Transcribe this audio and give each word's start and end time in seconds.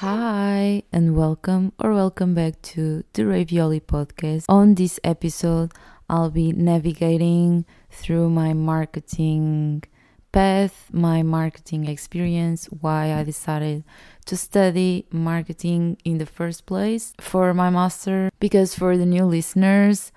Hi, 0.00 0.84
and 0.92 1.16
welcome 1.16 1.72
or 1.80 1.92
welcome 1.92 2.32
back 2.32 2.62
to 2.70 3.02
the 3.14 3.26
Ravioli 3.26 3.80
podcast. 3.80 4.44
On 4.48 4.76
this 4.76 5.00
episode, 5.02 5.72
I'll 6.08 6.30
be 6.30 6.52
navigating 6.52 7.66
through 7.90 8.30
my 8.30 8.52
marketing 8.52 9.82
path, 10.30 10.88
my 10.92 11.24
marketing 11.24 11.88
experience, 11.88 12.66
why 12.66 13.12
I 13.12 13.24
decided 13.24 13.82
to 14.26 14.36
study 14.36 15.06
marketing 15.10 15.98
in 16.04 16.18
the 16.18 16.26
first 16.26 16.64
place 16.64 17.12
for 17.20 17.52
my 17.52 17.68
master. 17.68 18.30
Because 18.38 18.76
for 18.76 18.96
the 18.96 19.04
new 19.04 19.24
listeners 19.24 20.12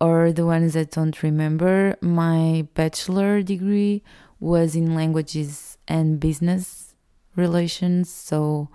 or 0.00 0.32
the 0.32 0.46
ones 0.46 0.72
that 0.72 0.90
don't 0.90 1.22
remember, 1.22 1.98
my 2.00 2.66
bachelor 2.72 3.42
degree 3.42 4.02
was 4.40 4.74
in 4.74 4.94
languages 4.94 5.76
and 5.86 6.18
business 6.18 6.94
relations. 7.36 8.08
So 8.08 8.70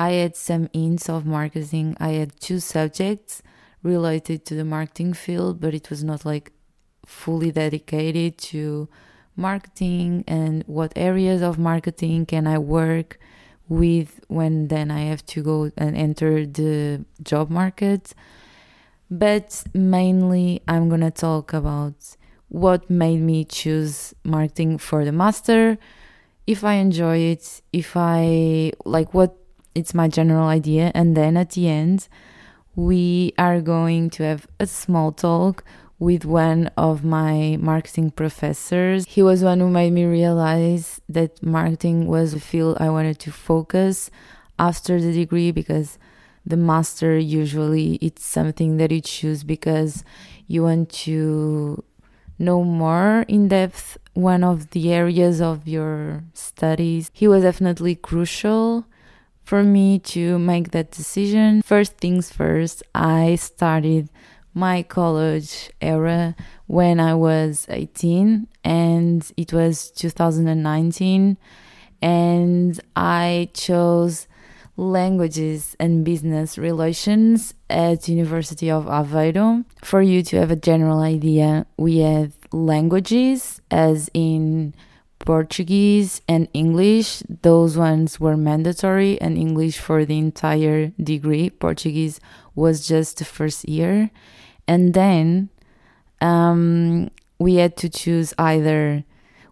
I 0.00 0.12
had 0.12 0.34
some 0.34 0.70
hints 0.72 1.10
of 1.10 1.26
marketing. 1.26 1.94
I 2.00 2.12
had 2.12 2.40
two 2.40 2.58
subjects 2.58 3.42
related 3.82 4.46
to 4.46 4.54
the 4.54 4.64
marketing 4.64 5.12
field, 5.12 5.60
but 5.60 5.74
it 5.74 5.90
was 5.90 6.02
not 6.02 6.24
like 6.24 6.52
fully 7.04 7.50
dedicated 7.52 8.38
to 8.38 8.88
marketing 9.36 10.24
and 10.26 10.64
what 10.66 10.94
areas 10.96 11.42
of 11.42 11.58
marketing 11.58 12.24
can 12.24 12.46
I 12.46 12.56
work 12.56 13.18
with 13.68 14.20
when 14.28 14.68
then 14.68 14.90
I 14.90 15.00
have 15.00 15.24
to 15.26 15.42
go 15.42 15.70
and 15.76 15.94
enter 15.94 16.46
the 16.46 17.04
job 17.22 17.50
market. 17.50 18.14
But 19.10 19.64
mainly, 19.74 20.62
I'm 20.66 20.88
gonna 20.88 21.10
talk 21.10 21.52
about 21.52 22.16
what 22.48 22.88
made 22.88 23.20
me 23.20 23.44
choose 23.44 24.14
marketing 24.24 24.78
for 24.78 25.04
the 25.04 25.12
master, 25.12 25.76
if 26.46 26.64
I 26.64 26.74
enjoy 26.74 27.18
it, 27.18 27.60
if 27.72 27.96
I 27.96 28.72
like 28.86 29.12
what 29.14 29.36
it's 29.74 29.94
my 29.94 30.08
general 30.08 30.48
idea, 30.48 30.90
and 30.94 31.16
then 31.16 31.36
at 31.36 31.50
the 31.50 31.68
end, 31.68 32.08
we 32.74 33.32
are 33.38 33.60
going 33.60 34.10
to 34.10 34.22
have 34.22 34.46
a 34.58 34.66
small 34.66 35.12
talk 35.12 35.64
with 35.98 36.24
one 36.24 36.70
of 36.76 37.04
my 37.04 37.58
marketing 37.60 38.10
professors. 38.10 39.04
He 39.06 39.22
was 39.22 39.44
one 39.44 39.60
who 39.60 39.68
made 39.68 39.92
me 39.92 40.04
realize 40.04 41.00
that 41.08 41.42
marketing 41.42 42.06
was 42.06 42.32
a 42.32 42.40
field 42.40 42.78
I 42.80 42.88
wanted 42.88 43.18
to 43.20 43.30
focus 43.30 44.10
after 44.58 45.00
the 45.00 45.12
degree 45.12 45.50
because 45.52 45.98
the 46.44 46.56
master 46.56 47.18
usually 47.18 47.96
it's 47.96 48.24
something 48.24 48.78
that 48.78 48.90
you 48.90 49.02
choose 49.02 49.44
because 49.44 50.02
you 50.46 50.62
want 50.62 50.90
to 50.90 51.84
know 52.38 52.64
more 52.64 53.26
in 53.28 53.48
depth 53.48 53.98
one 54.14 54.42
of 54.42 54.70
the 54.70 54.92
areas 54.92 55.42
of 55.42 55.68
your 55.68 56.24
studies. 56.32 57.10
He 57.12 57.28
was 57.28 57.42
definitely 57.42 57.94
crucial 57.94 58.86
for 59.50 59.64
me 59.64 59.98
to 59.98 60.38
make 60.38 60.70
that 60.70 60.92
decision. 60.92 61.60
First 61.60 61.96
things 61.96 62.30
first, 62.30 62.84
I 62.94 63.34
started 63.34 64.08
my 64.54 64.84
college 64.84 65.72
era 65.80 66.36
when 66.68 67.00
I 67.00 67.14
was 67.16 67.66
18 67.68 68.46
and 68.62 69.32
it 69.36 69.52
was 69.52 69.90
2019 69.90 71.36
and 72.00 72.80
I 72.94 73.48
chose 73.52 74.28
languages 74.76 75.74
and 75.80 76.04
business 76.04 76.56
relations 76.56 77.52
at 77.68 78.08
University 78.08 78.70
of 78.70 78.84
Aveiro. 78.84 79.64
For 79.82 80.00
you 80.00 80.22
to 80.30 80.36
have 80.36 80.52
a 80.52 80.62
general 80.70 81.00
idea, 81.00 81.66
we 81.76 81.98
had 81.98 82.32
languages 82.52 83.60
as 83.68 84.08
in 84.14 84.74
Portuguese 85.20 86.20
and 86.26 86.48
English. 86.52 87.22
Those 87.42 87.76
ones 87.76 88.18
were 88.18 88.36
mandatory 88.36 89.20
and 89.20 89.38
English 89.38 89.78
for 89.78 90.04
the 90.04 90.18
entire 90.18 90.88
degree. 91.00 91.50
Portuguese 91.50 92.20
was 92.54 92.86
just 92.86 93.18
the 93.18 93.24
first 93.24 93.68
year. 93.68 94.10
And 94.66 94.94
then 94.94 95.50
um, 96.20 97.10
we 97.38 97.56
had 97.56 97.76
to 97.78 97.88
choose 97.88 98.34
either 98.38 99.04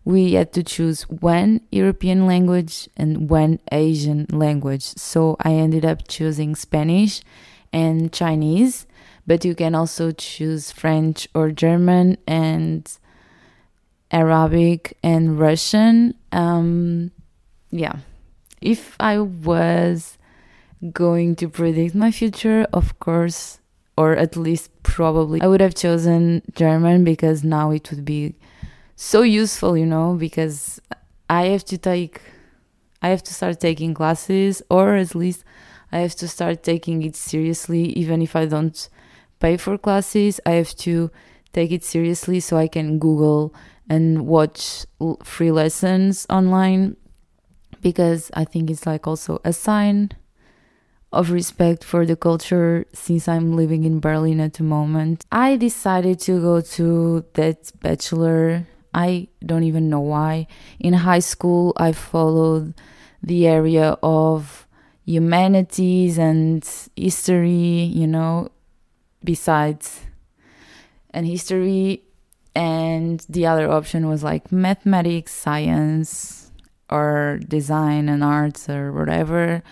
we 0.09 0.33
had 0.33 0.55
to 0.55 0.63
choose 0.63 1.03
one 1.03 1.61
European 1.71 2.27
language 2.27 2.89
and 2.97 3.29
one 3.29 3.61
Asian 3.71 4.25
language. 4.33 4.83
So 4.83 5.37
I 5.41 5.53
ended 5.53 5.85
up 5.85 6.09
choosing 6.09 6.57
Spanish 6.57 7.21
and 7.75 8.11
Chinese, 8.11 8.87
but 9.27 9.45
you 9.45 9.55
can 9.55 9.75
also 9.75 10.13
choose 10.13 10.73
French 10.73 11.29
or 11.35 11.51
German 11.51 12.17
and 12.27 12.91
Arabic 14.11 14.97
and 15.03 15.39
Russian. 15.39 16.15
Um, 16.33 17.11
yeah. 17.71 17.97
If 18.61 18.97
I 18.99 19.21
was 19.21 20.19
going 20.93 21.37
to 21.37 21.49
predict 21.49 21.95
my 21.95 22.11
future, 22.11 22.67
of 22.73 22.99
course, 22.99 23.61
or 23.97 24.15
at 24.17 24.37
least 24.37 24.71
probably, 24.83 25.41
I 25.41 25.47
would 25.47 25.61
have 25.61 25.75
chosen 25.75 26.43
German 26.55 27.05
because 27.05 27.45
now 27.45 27.71
it 27.71 27.91
would 27.91 28.05
be 28.05 28.35
so 28.97 29.23
useful, 29.23 29.77
you 29.77 29.87
know, 29.87 30.15
because 30.15 30.81
I 31.29 31.47
have 31.47 31.65
to 31.67 31.79
take, 31.79 32.21
I 33.03 33.09
have 33.09 33.23
to 33.25 33.35
start 33.35 33.61
taking 33.61 33.95
classes, 33.95 34.63
or 34.71 34.95
at 34.95 35.15
least 35.15 35.45
I 35.93 35.99
have 35.99 36.15
to 36.17 36.29
start 36.29 36.63
taking 36.63 37.03
it 37.03 37.17
seriously, 37.17 37.93
even 37.93 38.23
if 38.23 38.35
I 38.35 38.47
don't 38.47 38.89
pay 39.41 39.57
for 39.57 39.79
classes. 39.79 40.41
I 40.45 40.53
have 40.53 40.75
to 40.79 41.11
take 41.53 41.71
it 41.73 41.85
seriously 41.85 42.41
so 42.41 42.57
I 42.57 42.69
can 42.69 42.99
Google 42.99 43.55
and 43.89 44.27
watch 44.27 44.87
free 45.25 45.51
lessons 45.51 46.27
online 46.29 46.97
because 47.81 48.31
I 48.35 48.45
think 48.45 48.71
it's 48.71 48.87
like 48.87 49.07
also 49.07 49.41
a 49.45 49.53
sign 49.53 50.11
of 51.13 51.31
respect 51.31 51.85
for 51.85 52.05
the 52.05 52.17
culture 52.17 52.85
since 52.93 53.29
I'm 53.29 53.57
living 53.57 53.85
in 53.85 54.01
Berlin 54.01 54.41
at 54.41 54.55
the 54.55 54.63
moment. 54.63 55.25
I 55.33 55.57
decided 55.57 56.21
to 56.21 56.41
go 56.41 56.61
to 56.61 57.25
that 57.35 57.73
bachelor 57.81 58.67
I 58.95 59.29
don't 59.45 59.65
even 59.65 59.89
know 59.89 60.01
why. 60.01 60.47
In 60.81 60.93
high 60.93 61.19
school, 61.21 61.73
I 61.77 61.93
followed 61.93 62.75
the 63.23 63.47
area 63.47 63.97
of 64.03 64.67
humanities 65.05 66.19
and 66.19 66.69
history, 66.97 67.85
you 67.95 68.07
know, 68.07 68.51
besides 69.23 70.01
and 71.11 71.27
history 71.27 72.03
and 72.59 73.25
the 73.29 73.47
other 73.47 73.71
option 73.71 74.09
was 74.09 74.25
like 74.25 74.51
mathematics, 74.51 75.33
science 75.33 76.51
or 76.91 77.39
design 77.47 78.09
and 78.09 78.25
arts 78.25 78.69
or 78.69 78.93
whatever. 78.93 79.63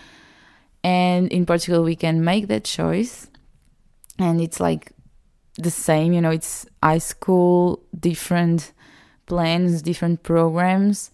And 0.85 1.33
in 1.33 1.47
Portugal 1.47 1.83
we 1.83 1.97
can 1.97 2.23
make 2.23 2.47
that 2.47 2.63
choice 2.63 3.27
and 4.21 4.41
it's 4.41 4.61
like 4.61 4.93
the 5.59 5.73
same, 5.73 6.13
you 6.13 6.21
know, 6.21 6.31
it's 6.31 6.65
high 6.81 6.99
school 6.99 7.83
different 7.99 8.73
plans, 9.27 9.83
different 9.83 10.23
programs. 10.23 11.11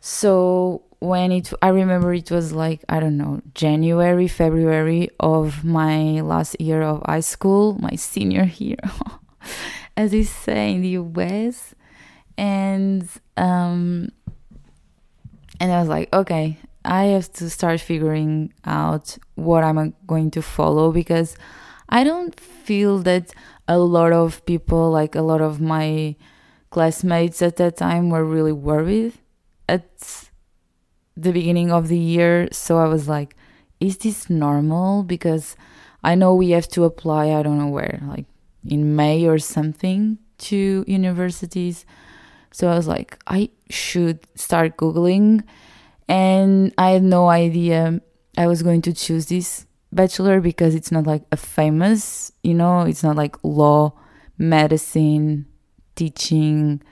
So 0.00 0.82
when 0.98 1.32
it, 1.32 1.50
I 1.62 1.68
remember 1.68 2.12
it 2.12 2.30
was 2.30 2.52
like, 2.52 2.84
I 2.90 3.00
don't 3.00 3.16
know, 3.16 3.40
January, 3.54 4.28
February 4.28 5.08
of 5.18 5.64
my 5.64 6.20
last 6.20 6.60
year 6.60 6.82
of 6.82 7.02
high 7.06 7.20
school, 7.20 7.78
my 7.80 7.96
senior 7.96 8.44
year, 8.58 8.76
as 9.96 10.10
they 10.12 10.22
say 10.22 10.72
in 10.74 10.82
the 10.82 10.88
US. 10.88 11.74
And, 12.36 13.08
um, 13.36 14.10
and 15.60 15.72
I 15.72 15.80
was 15.80 15.88
like, 15.88 16.12
okay, 16.12 16.58
I 16.84 17.04
have 17.04 17.32
to 17.34 17.50
start 17.50 17.80
figuring 17.80 18.52
out 18.64 19.18
what 19.34 19.62
I'm 19.62 19.94
going 20.06 20.30
to 20.32 20.42
follow 20.42 20.92
because 20.92 21.36
I 21.88 22.04
don't 22.04 22.38
feel 22.38 22.98
that 23.00 23.32
a 23.68 23.78
lot 23.78 24.12
of 24.12 24.44
people, 24.46 24.90
like 24.90 25.14
a 25.14 25.22
lot 25.22 25.40
of 25.40 25.60
my 25.60 26.16
classmates 26.70 27.42
at 27.42 27.56
that 27.56 27.76
time 27.76 28.10
were 28.10 28.24
really 28.24 28.52
worried 28.52 29.12
at 29.68 30.30
the 31.16 31.32
beginning 31.32 31.70
of 31.70 31.88
the 31.88 31.98
year. 31.98 32.48
So 32.52 32.78
I 32.78 32.86
was 32.86 33.08
like, 33.08 33.36
is 33.80 33.98
this 33.98 34.30
normal? 34.30 35.02
Because 35.02 35.56
I 36.02 36.14
know 36.14 36.34
we 36.34 36.50
have 36.50 36.68
to 36.68 36.84
apply, 36.84 37.30
I 37.30 37.42
don't 37.42 37.58
know 37.58 37.68
where, 37.68 38.00
like 38.06 38.26
in 38.68 38.96
May 38.96 39.26
or 39.26 39.38
something 39.38 40.18
to 40.38 40.84
universities. 40.86 41.84
So 42.52 42.68
I 42.68 42.74
was 42.74 42.88
like, 42.88 43.18
I 43.26 43.50
should 43.68 44.20
start 44.34 44.76
Googling. 44.76 45.44
And 46.08 46.74
I 46.76 46.90
had 46.90 47.04
no 47.04 47.28
idea 47.28 48.00
I 48.36 48.46
was 48.46 48.62
going 48.62 48.82
to 48.82 48.92
choose 48.92 49.26
this 49.26 49.66
bachelor 49.92 50.40
because 50.40 50.74
it's 50.74 50.92
not 50.92 51.06
like 51.06 51.22
a 51.30 51.36
famous, 51.36 52.32
you 52.42 52.54
know, 52.54 52.80
it's 52.82 53.02
not 53.02 53.16
like 53.16 53.36
law, 53.42 53.92
medicine, 54.38 55.46
teaching, 55.94 56.82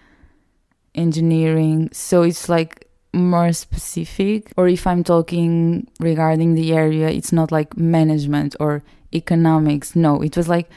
engineering. 0.95 1.91
So 1.93 2.23
it's 2.23 2.49
like 2.49 2.89
more 3.13 3.53
specific. 3.53 4.53
Or 4.57 4.69
if 4.69 4.87
I'm 4.87 5.03
talking 5.03 5.89
regarding 6.01 6.55
the 6.55 6.73
area, 6.73 7.09
it's 7.09 7.33
not 7.33 7.51
like 7.51 7.77
management 7.77 8.55
or 8.61 8.83
economics. 9.15 9.97
No, 9.97 10.23
it 10.23 10.37
was 10.37 10.49
like 10.49 10.69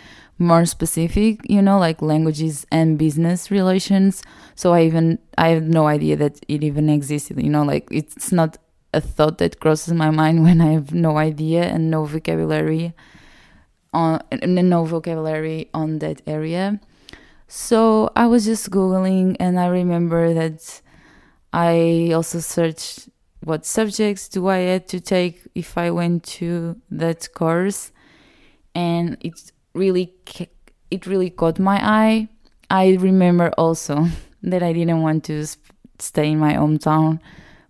more 0.42 0.66
specific, 0.66 1.40
you 1.50 1.62
know, 1.62 1.80
like 1.80 2.02
languages 2.02 2.66
and 2.72 2.98
business 2.98 3.52
relations. 3.52 4.24
So 4.56 4.74
I 4.74 4.84
even 4.84 5.20
I 5.38 5.50
have 5.50 5.64
no 5.64 5.88
idea 5.88 6.16
that 6.18 6.40
it 6.48 6.64
even 6.64 6.90
existed, 6.90 7.42
you 7.42 7.50
know, 7.50 7.64
like 7.64 7.88
it's 7.92 8.32
not 8.32 8.58
a 8.94 9.00
thought 9.00 9.38
that 9.38 9.60
crosses 9.60 9.94
my 9.94 10.10
mind 10.10 10.44
when 10.48 10.60
I 10.60 10.74
have 10.74 10.94
no 10.94 11.18
idea 11.18 11.64
and 11.64 11.90
no 11.90 12.06
vocabulary 12.06 12.94
on 13.94 14.22
and 14.32 14.70
no 14.70 14.86
vocabulary 14.86 15.70
on 15.74 16.00
that 16.00 16.22
area. 16.28 16.80
So 17.48 18.10
I 18.16 18.28
was 18.28 18.46
just 18.46 18.70
googling, 18.72 19.36
and 19.38 19.60
I 19.60 19.68
remember 19.68 20.34
that 20.34 20.82
I 21.52 22.12
also 22.14 22.40
searched 22.40 23.10
what 23.44 23.66
subjects 23.66 24.30
do 24.30 24.48
I 24.48 24.60
had 24.60 24.88
to 24.90 25.02
take 25.02 25.42
if 25.54 25.78
I 25.78 25.92
went 25.92 26.24
to 26.40 26.80
that 26.90 27.34
course, 27.34 27.92
and 28.74 29.18
it 29.20 29.52
really 29.74 30.14
it 30.90 31.06
really 31.06 31.30
caught 31.30 31.60
my 31.60 31.80
eye. 31.82 32.28
I 32.70 32.98
remember 33.00 33.52
also 33.58 34.08
that 34.44 34.64
I 34.64 34.74
didn't 34.74 35.02
want 35.02 35.24
to 35.26 35.46
stay 36.00 36.32
in 36.32 36.40
my 36.40 36.54
hometown, 36.54 37.20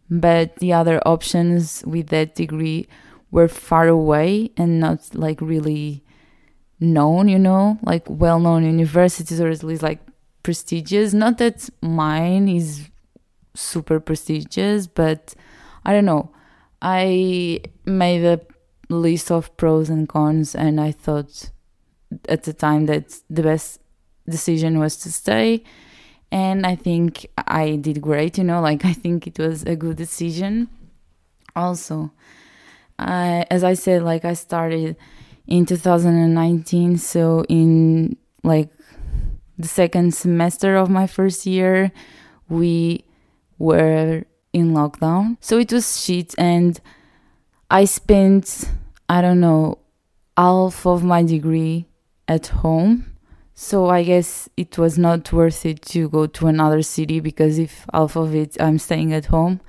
but 0.09 0.55
the 0.57 0.73
other 0.73 0.99
options 1.05 1.83
with 1.85 2.07
that 2.07 2.35
degree 2.35 2.87
were 3.29 3.47
far 3.47 3.87
away 3.87 4.51
and 4.57 4.79
not 4.79 5.15
like 5.15 5.39
really 5.41 6.03
known, 6.79 7.27
you 7.27 7.39
know, 7.39 7.79
like 7.83 8.03
well 8.09 8.39
known 8.39 8.65
universities 8.65 9.39
or 9.39 9.49
at 9.49 9.63
least 9.63 9.83
like 9.83 9.99
prestigious. 10.43 11.13
Not 11.13 11.37
that 11.37 11.69
mine 11.81 12.49
is 12.49 12.89
super 13.53 13.99
prestigious, 13.99 14.87
but 14.87 15.33
I 15.85 15.93
don't 15.93 16.05
know. 16.05 16.31
I 16.81 17.61
made 17.85 18.25
a 18.25 18.41
list 18.89 19.31
of 19.31 19.55
pros 19.57 19.89
and 19.89 20.09
cons, 20.09 20.55
and 20.55 20.81
I 20.81 20.91
thought 20.91 21.51
at 22.27 22.43
the 22.43 22.53
time 22.53 22.85
that 22.87 23.19
the 23.29 23.43
best 23.43 23.79
decision 24.27 24.79
was 24.79 24.97
to 24.97 25.11
stay. 25.11 25.63
And 26.31 26.65
I 26.65 26.75
think 26.75 27.27
I 27.37 27.75
did 27.75 28.01
great, 28.01 28.37
you 28.37 28.43
know, 28.43 28.61
like 28.69 28.85
I 28.85 28.93
think 28.93 29.27
it 29.27 29.39
was 29.39 29.63
a 29.63 29.75
good 29.75 29.97
decision. 29.97 30.69
Also, 31.55 32.11
I, 32.97 33.45
as 33.49 33.63
I 33.63 33.73
said, 33.73 34.03
like 34.03 34.25
I 34.25 34.33
started 34.33 34.95
in 35.47 35.65
2019. 35.65 36.97
So 36.97 37.43
in 37.49 38.15
like 38.43 38.69
the 39.57 39.67
second 39.67 40.13
semester 40.13 40.77
of 40.77 40.89
my 40.89 41.07
first 41.07 41.45
year, 41.45 41.91
we 42.47 43.03
were 43.57 44.23
in 44.53 44.73
lockdown. 44.73 45.37
So 45.41 45.57
it 45.57 45.71
was 45.71 46.03
shit 46.03 46.33
and 46.37 46.79
I 47.69 47.85
spent 47.85 48.69
I 49.07 49.21
don't 49.21 49.39
know 49.39 49.79
half 50.37 50.85
of 50.85 51.03
my 51.03 51.23
degree 51.23 51.85
at 52.31 52.47
home. 52.47 53.05
So 53.53 53.89
I 53.89 54.03
guess 54.03 54.49
it 54.55 54.77
was 54.77 54.97
not 54.97 55.31
worth 55.33 55.65
it 55.65 55.81
to 55.93 56.09
go 56.09 56.25
to 56.27 56.47
another 56.47 56.81
city 56.81 57.19
because 57.19 57.59
if 57.59 57.85
half 57.93 58.15
of 58.15 58.33
it 58.33 58.57
I'm 58.59 58.79
staying 58.79 59.13
at 59.13 59.25
home, 59.25 59.59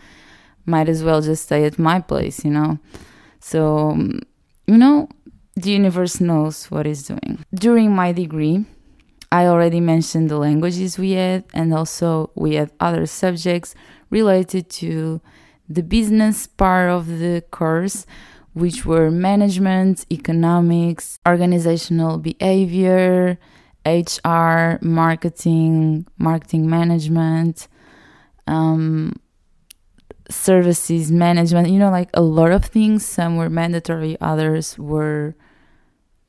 might 0.65 0.89
as 0.89 1.03
well 1.03 1.21
just 1.21 1.43
stay 1.45 1.65
at 1.65 1.79
my 1.79 2.01
place, 2.01 2.45
you 2.45 2.53
know. 2.53 2.79
So 3.41 3.91
um, 3.91 4.21
you 4.67 4.79
know, 4.79 5.09
the 5.57 5.73
universe 5.73 6.21
knows 6.21 6.71
what 6.71 6.87
it's 6.87 7.03
doing. 7.03 7.45
During 7.53 7.95
my 7.95 8.13
degree, 8.13 8.65
I 9.33 9.47
already 9.47 9.81
mentioned 9.81 10.31
the 10.31 10.39
languages 10.39 10.99
we 10.99 11.13
had, 11.13 11.45
and 11.53 11.75
also 11.75 12.31
we 12.35 12.55
had 12.55 12.71
other 12.79 13.07
subjects 13.07 13.75
related 14.11 14.71
to 14.83 15.21
the 15.69 15.83
business 15.83 16.47
part 16.47 16.91
of 16.91 17.07
the 17.07 17.43
course, 17.51 18.07
which 18.55 18.85
were 18.85 19.11
management, 19.11 20.07
economics, 20.11 21.19
organizational 21.27 22.19
behavior, 22.19 23.39
HR, 23.87 24.79
marketing, 24.83 26.07
marketing 26.19 26.69
management, 26.69 27.69
um, 28.47 29.15
services 30.31 31.11
management, 31.11 31.69
you 31.69 31.79
know, 31.79 31.91
like 31.91 32.11
a 32.15 32.23
lot 32.23 32.53
of 32.53 32.65
things. 32.65 33.05
Some 33.05 33.37
were 33.37 33.51
mandatory, 33.51 34.17
others 34.21 34.79
were 34.79 35.35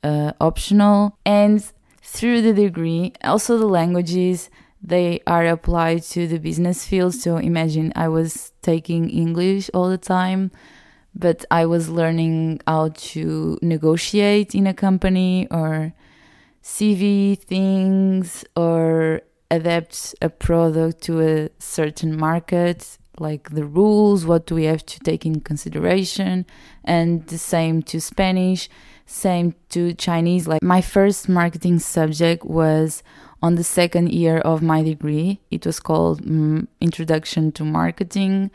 uh, 0.02 0.32
optional. 0.40 1.18
And 1.24 1.64
through 2.02 2.42
the 2.42 2.52
degree, 2.52 3.12
also 3.22 3.58
the 3.58 3.66
languages, 3.66 4.50
they 4.82 5.20
are 5.26 5.46
applied 5.46 6.02
to 6.02 6.26
the 6.26 6.38
business 6.38 6.84
field. 6.84 7.14
So 7.14 7.38
imagine 7.38 7.92
I 7.96 8.08
was 8.08 8.52
taking 8.62 9.08
English 9.08 9.70
all 9.72 9.88
the 9.88 9.98
time, 9.98 10.50
but 11.14 11.44
I 11.50 11.66
was 11.66 11.88
learning 11.88 12.60
how 12.66 12.88
to 12.88 13.58
negotiate 13.62 14.54
in 14.54 14.66
a 14.66 14.74
company 14.74 15.46
or 15.50 15.92
CV 16.62 17.38
things 17.38 18.44
or 18.56 19.22
adapt 19.50 20.14
a 20.22 20.28
product 20.28 21.02
to 21.02 21.20
a 21.20 21.48
certain 21.58 22.16
market 22.16 22.98
like 23.18 23.50
the 23.50 23.64
rules, 23.64 24.26
what 24.26 24.46
do 24.46 24.54
we 24.54 24.64
have 24.64 24.84
to 24.86 24.98
take 25.00 25.24
in 25.24 25.40
consideration, 25.40 26.46
and 26.84 27.26
the 27.28 27.38
same 27.38 27.82
to 27.84 28.00
Spanish, 28.00 28.68
same 29.06 29.54
to 29.70 29.94
Chinese. 29.94 30.46
Like 30.48 30.62
my 30.62 30.80
first 30.80 31.28
marketing 31.28 31.78
subject 31.78 32.44
was 32.44 33.02
on 33.42 33.54
the 33.56 33.64
second 33.64 34.10
year 34.10 34.38
of 34.38 34.62
my 34.62 34.82
degree. 34.82 35.40
It 35.50 35.66
was 35.66 35.80
called 35.80 36.22
um, 36.26 36.68
Introduction 36.80 37.52
to 37.52 37.64
Marketing, 37.64 38.50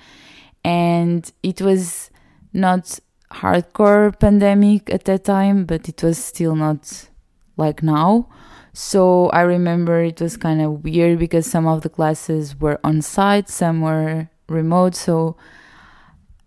and 0.64 1.32
it 1.44 1.62
was 1.62 2.10
not 2.54 3.00
hardcore 3.32 4.18
pandemic 4.20 4.92
at 4.92 5.06
that 5.06 5.26
time, 5.26 5.66
but 5.66 5.88
it 5.88 6.02
was 6.04 6.18
still 6.18 6.56
not 6.56 7.10
like 7.58 7.84
now. 7.84 8.30
So 8.74 9.28
I 9.30 9.42
remember 9.42 10.02
it 10.02 10.22
was 10.22 10.38
kind 10.38 10.62
of 10.62 10.84
weird 10.84 11.20
because 11.20 11.46
some 11.46 11.68
of 11.68 11.82
the 11.82 11.90
classes 11.90 12.60
were 12.60 12.80
on 12.84 13.02
site, 13.02 13.50
some 13.50 13.82
were 13.82 14.30
remote 14.50 14.96
so 14.96 15.36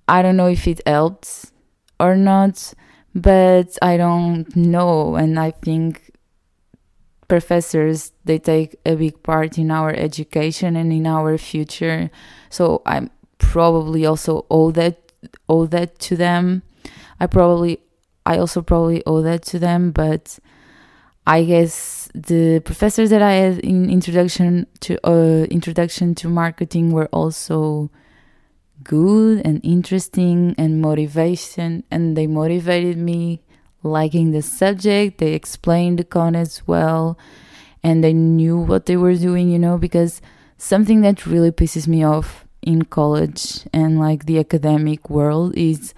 i 0.09 0.21
don't 0.23 0.37
know 0.37 0.49
if 0.49 0.67
it 0.67 0.81
helped 0.87 1.53
or 2.01 2.17
not 2.17 2.75
but 3.15 3.79
i 3.81 3.97
don't 3.97 4.55
know 4.57 5.17
and 5.17 5.39
i 5.39 5.51
think 5.51 6.11
professors 7.29 8.13
they 8.25 8.39
take 8.39 8.77
a 8.85 8.95
big 8.95 9.23
part 9.23 9.57
in 9.57 9.71
our 9.71 9.91
education 9.95 10.77
and 10.77 10.93
in 10.93 11.07
our 11.07 11.39
future 11.39 12.11
so 12.51 12.83
I'm 12.85 13.11
probably 13.39 14.05
also 14.05 14.45
owe 14.51 14.71
that 14.73 15.02
owe 15.49 15.67
that 15.67 15.99
to 16.01 16.17
them. 16.17 16.63
I 17.21 17.27
probably 17.27 17.81
i 18.25 18.39
also 18.39 18.63
probably 18.63 19.03
owe 19.05 19.21
that 19.21 19.43
to 19.43 19.59
them 19.59 19.91
but 19.91 20.39
i 21.27 21.43
guess 21.43 22.03
the 22.15 22.61
professors 22.61 23.11
that 23.11 23.23
I 23.23 23.33
had 23.33 23.59
in 23.61 23.89
introduction 23.89 24.67
to 24.81 24.99
uh, 25.07 25.45
introduction 25.45 26.15
to 26.17 26.29
marketing 26.29 26.93
were 26.93 27.07
also 27.07 27.91
good 28.85 29.41
and 29.47 29.61
interesting 29.65 30.55
and 30.59 30.81
motivation 30.81 31.85
and 31.91 32.17
they 32.17 32.27
motivated 32.27 32.99
me 32.99 33.41
liking 33.83 34.33
the 34.33 34.43
subject. 34.43 35.19
They 35.19 35.33
explained 35.33 35.99
the 35.99 36.05
concepts 36.05 36.67
well 36.67 37.19
and 37.83 38.05
they 38.05 38.13
knew 38.13 38.59
what 38.59 38.87
they 38.87 38.97
were 38.97 39.15
doing 39.15 39.49
you 39.49 39.59
know 39.59 39.79
because 39.79 40.21
something 40.59 41.01
that 41.01 41.27
really 41.27 41.51
pisses 41.51 41.89
me 41.89 42.05
off 42.05 42.45
in 42.63 42.83
college 42.83 43.67
and 43.73 43.99
like 43.99 44.27
the 44.27 44.39
academic 44.39 45.11
world 45.11 45.55
is 45.57 45.95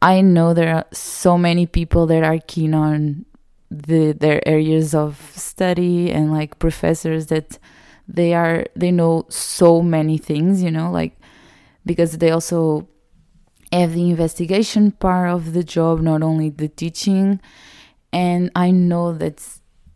i 0.00 0.20
know 0.20 0.52
there 0.52 0.74
are 0.74 0.86
so 0.92 1.38
many 1.38 1.66
people 1.66 2.06
that 2.06 2.22
are 2.22 2.38
keen 2.46 2.74
on 2.74 3.24
the 3.70 4.12
their 4.12 4.46
areas 4.46 4.94
of 4.94 5.32
study 5.34 6.10
and 6.10 6.32
like 6.32 6.58
professors 6.58 7.26
that 7.26 7.58
they 8.08 8.34
are 8.34 8.66
they 8.76 8.90
know 8.90 9.24
so 9.28 9.80
many 9.80 10.18
things 10.18 10.62
you 10.62 10.70
know 10.70 10.90
like 10.90 11.16
because 11.84 12.18
they 12.18 12.30
also 12.30 12.86
have 13.72 13.94
the 13.94 14.10
investigation 14.10 14.92
part 14.92 15.30
of 15.30 15.52
the 15.54 15.64
job 15.64 16.00
not 16.00 16.22
only 16.22 16.50
the 16.50 16.68
teaching. 16.68 17.40
And 18.12 18.50
i 18.54 18.70
know 18.70 19.14
that 19.14 19.42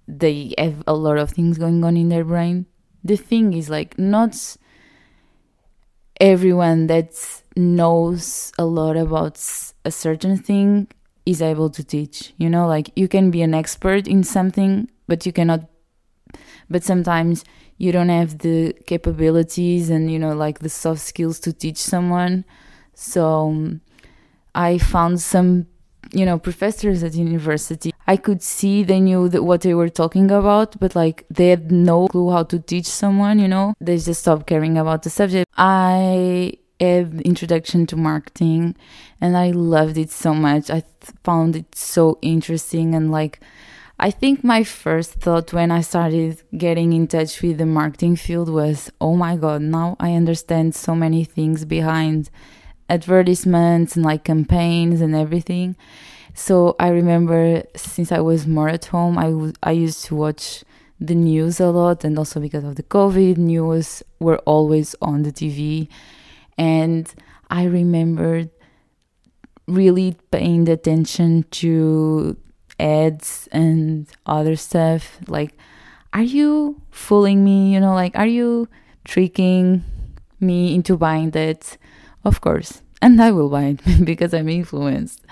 they 0.09 0.55
have 0.57 0.83
a 0.87 0.95
lot 0.95 1.19
of 1.19 1.31
things 1.31 1.59
going 1.59 1.85
on 1.85 1.97
in 1.97 2.09
their 2.09 2.25
brain. 2.25 2.67
The 3.05 3.17
thing 3.17 3.53
is 3.53 3.69
like 3.69 3.99
not 3.99 4.57
everyone 6.21 6.87
that 6.89 7.13
knows 7.57 8.53
a 8.59 8.65
lot 8.65 8.97
about 8.97 9.37
a 9.85 9.91
certain 9.91 10.37
thing 10.37 10.89
is 11.25 11.43
able 11.43 11.71
to 11.71 11.83
teach 11.85 12.33
you 12.39 12.49
know? 12.49 12.67
Like 12.67 12.91
you 12.97 13.09
can 13.09 13.31
be 13.31 13.43
an 13.43 13.55
expert 13.55 14.07
in 14.07 14.23
something 14.25 14.91
but 15.09 15.27
you 15.27 15.33
cannot 15.33 15.63
but 16.69 16.83
sometimes 16.83 17.45
you 17.79 17.93
don't 17.93 18.09
have 18.09 18.39
the 18.39 18.73
capabilities 18.87 19.91
and 19.91 20.11
you 20.11 20.19
know 20.19 20.35
like 20.35 20.61
the 20.61 20.69
soft 20.69 21.01
skills 21.01 21.39
to 21.41 21.53
teach 21.53 21.77
someone. 21.79 22.45
So 22.95 23.49
um, 23.51 23.81
i 24.55 24.79
found 24.79 25.21
some 25.21 25.67
you 26.13 26.25
know 26.25 26.39
professors 26.39 27.03
at 27.03 27.15
university 27.15 27.93
i 28.07 28.17
could 28.17 28.43
see 28.43 28.83
they 28.83 29.01
knew 29.01 29.29
what 29.43 29.63
they 29.63 29.75
were 29.75 29.89
talking 29.89 30.31
about 30.31 30.79
but 30.79 30.95
like 30.95 31.25
they 31.31 31.49
had 31.49 31.71
no 31.71 32.09
clue 32.09 32.31
how 32.31 32.43
to 32.43 32.59
teach 32.59 32.87
someone 32.87 33.39
you 33.39 33.49
know? 33.49 33.75
They 33.81 33.99
just 33.99 34.21
stopped 34.21 34.47
caring 34.47 34.79
about 34.79 35.03
the 35.03 35.11
subject. 35.11 35.51
I 35.57 36.55
had 36.81 37.21
introduction 37.23 37.87
to 37.87 37.97
marketing 37.97 38.77
and 39.21 39.37
i 39.37 39.51
loved 39.51 39.97
it 39.97 40.11
so 40.11 40.35
much. 40.35 40.71
I 40.71 40.83
found 41.25 41.57
it 41.57 41.75
so 41.75 42.19
interesting 42.23 42.95
and 42.95 43.11
like 43.11 43.41
I 43.99 44.11
think 44.11 44.45
my 44.45 44.63
first 44.63 45.15
thought 45.15 45.55
when 45.55 45.71
I 45.71 45.81
started 45.81 46.43
getting 46.55 46.93
in 46.93 47.07
touch 47.07 47.41
with 47.41 47.57
the 47.57 47.65
marketing 47.65 48.17
field 48.17 48.51
was, 48.51 48.91
oh 49.01 49.17
my 49.17 49.37
god, 49.37 49.63
now 49.63 49.97
I 49.99 50.13
understand 50.13 50.75
so 50.75 50.95
many 50.95 51.25
things 51.25 51.65
behind 51.65 52.29
advertisements 52.89 53.97
and 53.97 54.05
like 54.05 54.25
campaigns 54.25 55.01
and 55.01 55.15
everything. 55.15 55.77
So 56.35 56.77
I 56.79 56.89
remember 56.89 57.63
since 57.77 58.13
I 58.13 58.21
was 58.21 58.47
more 58.47 58.69
at 58.69 58.87
home, 58.87 59.19
I, 59.19 59.31
w- 59.31 59.53
I 59.63 59.73
used 59.73 60.05
to 60.07 60.15
watch 60.15 60.65
the 61.01 61.15
news 61.15 61.61
a 61.61 61.71
lot, 61.71 62.05
and 62.05 62.19
also 62.19 62.41
because 62.41 62.65
of 62.65 62.77
the 62.77 62.83
COVID, 62.83 63.37
news 63.37 64.03
were 64.19 64.39
always 64.39 64.95
on 65.03 65.23
the 65.23 65.33
TV. 65.33 65.89
And 66.59 67.13
I 67.51 67.65
remembered 67.65 68.51
really 69.67 70.17
paying 70.31 70.69
attention 70.69 71.45
to 71.51 72.37
ads 72.79 73.49
and 73.53 74.07
other 74.27 74.57
stuff. 74.57 75.19
Like, 75.27 75.53
are 76.13 76.23
you 76.23 76.81
fooling 76.91 77.45
me? 77.45 77.73
You 77.75 77.81
know, 77.81 77.95
like, 77.95 78.17
are 78.17 78.27
you 78.27 78.69
tricking 79.05 79.85
me 80.41 80.75
into 80.75 80.97
buying 80.97 81.31
that? 81.31 81.77
Of 82.27 82.43
course. 82.43 82.83
And 83.01 83.23
I 83.23 83.31
will 83.31 83.49
buy 83.49 83.77
it 83.79 83.81
because 84.05 84.35
I'm 84.35 84.49
influenced 84.51 85.25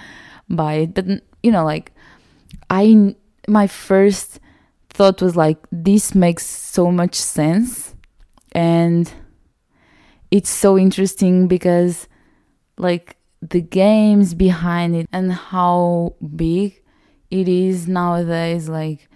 by 0.48 0.74
it. 0.74 0.94
But, 0.94 1.06
you 1.42 1.52
know, 1.52 1.64
like, 1.64 1.92
I, 2.70 3.16
my 3.48 3.66
first 3.66 4.40
thought 4.90 5.20
was 5.20 5.36
like, 5.36 5.58
this 5.72 6.14
makes 6.14 6.46
so 6.46 6.92
much 6.92 7.16
sense. 7.16 7.96
And 8.52 9.12
it's 10.30 10.50
so 10.50 10.78
interesting 10.78 11.48
because, 11.48 12.08
like, 12.78 13.16
the 13.42 13.62
games 13.62 14.34
behind 14.34 14.96
it 14.96 15.08
and 15.12 15.32
how 15.32 16.14
big 16.36 16.82
it 17.30 17.48
is 17.48 17.88
nowadays 17.88 18.68
like 18.70 19.08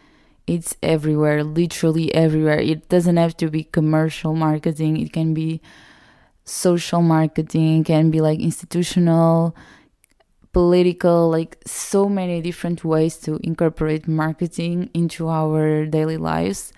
it's 0.47 0.77
everywhere 0.83 1.45
literally 1.45 2.15
everywhere 2.15 2.59
it 2.61 2.89
doesn't 2.91 3.17
have 3.17 3.37
to 3.37 3.49
be 3.49 3.65
commercial 3.65 4.35
marketing 4.35 4.99
it 4.99 5.13
can 5.15 5.35
be 5.35 5.63
social 6.49 7.03
marketing 7.03 7.85
can 7.85 8.11
be 8.11 8.21
like 8.21 8.41
institutional 8.41 9.55
political 10.53 11.29
like 11.29 11.59
so 11.67 12.09
many 12.09 12.41
different 12.41 12.85
ways 12.85 13.17
to 13.19 13.39
incorporate 13.43 14.09
marketing 14.09 14.91
into 14.95 15.29
our 15.29 15.87
daily 15.87 16.17
lives. 16.17 16.73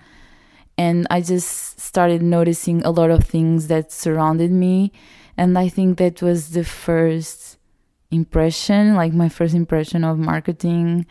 And 0.77 1.07
i 1.09 1.21
just 1.21 1.79
started 1.79 2.21
noticing 2.21 2.83
a 2.83 2.91
lot 2.91 3.11
of 3.11 3.23
things 3.23 3.67
that 3.67 3.91
surrounded 3.91 4.51
me. 4.51 4.91
And 5.37 5.57
i 5.57 5.69
think 5.69 5.97
that 5.97 6.21
was 6.21 6.51
the 6.51 6.63
first 6.63 7.57
impression 8.11 8.95
like 8.95 9.13
my 9.13 9.29
first 9.29 9.55
impression 9.55 10.03
of 10.03 10.19
marketing. 10.19 11.05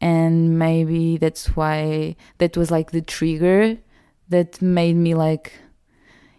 And 0.00 0.58
maybe 0.58 1.16
that's 1.16 1.56
why 1.56 2.16
that 2.38 2.56
was 2.56 2.70
like 2.70 2.90
the 2.92 3.02
trigger 3.02 3.78
that 4.28 4.60
made 4.60 4.96
me 4.96 5.14
like 5.14 5.52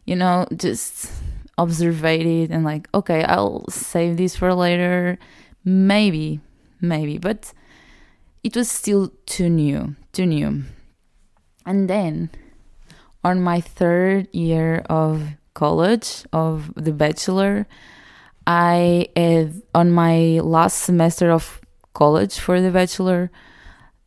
you 0.05 0.15
know 0.15 0.45
just 0.55 1.11
observe 1.57 2.03
it 2.05 2.51
and 2.51 2.63
like 2.63 2.87
okay 2.93 3.23
i'll 3.23 3.65
save 3.69 4.17
this 4.17 4.35
for 4.35 4.53
later. 4.53 5.17
Maybe 5.65 6.39
maybe 6.79 7.17
but 7.17 7.51
it 8.43 8.55
was 8.55 8.69
still 8.69 9.11
too 9.25 9.49
new 9.49 9.95
too 10.13 10.25
new. 10.25 10.63
And 11.65 11.89
then 11.89 12.29
on 13.23 13.41
my 13.41 13.59
third 13.59 14.27
year 14.33 14.85
of 14.89 15.23
college 15.53 16.23
of 16.31 16.71
the 16.75 16.93
bachelor 16.93 17.65
i 18.45 19.07
had 19.15 19.61
on 19.73 19.91
my 19.91 20.39
last 20.43 20.83
semester 20.83 21.31
of 21.31 21.59
college 21.93 22.37
for 22.39 22.61
the 22.61 22.69
bachelor 22.69 23.31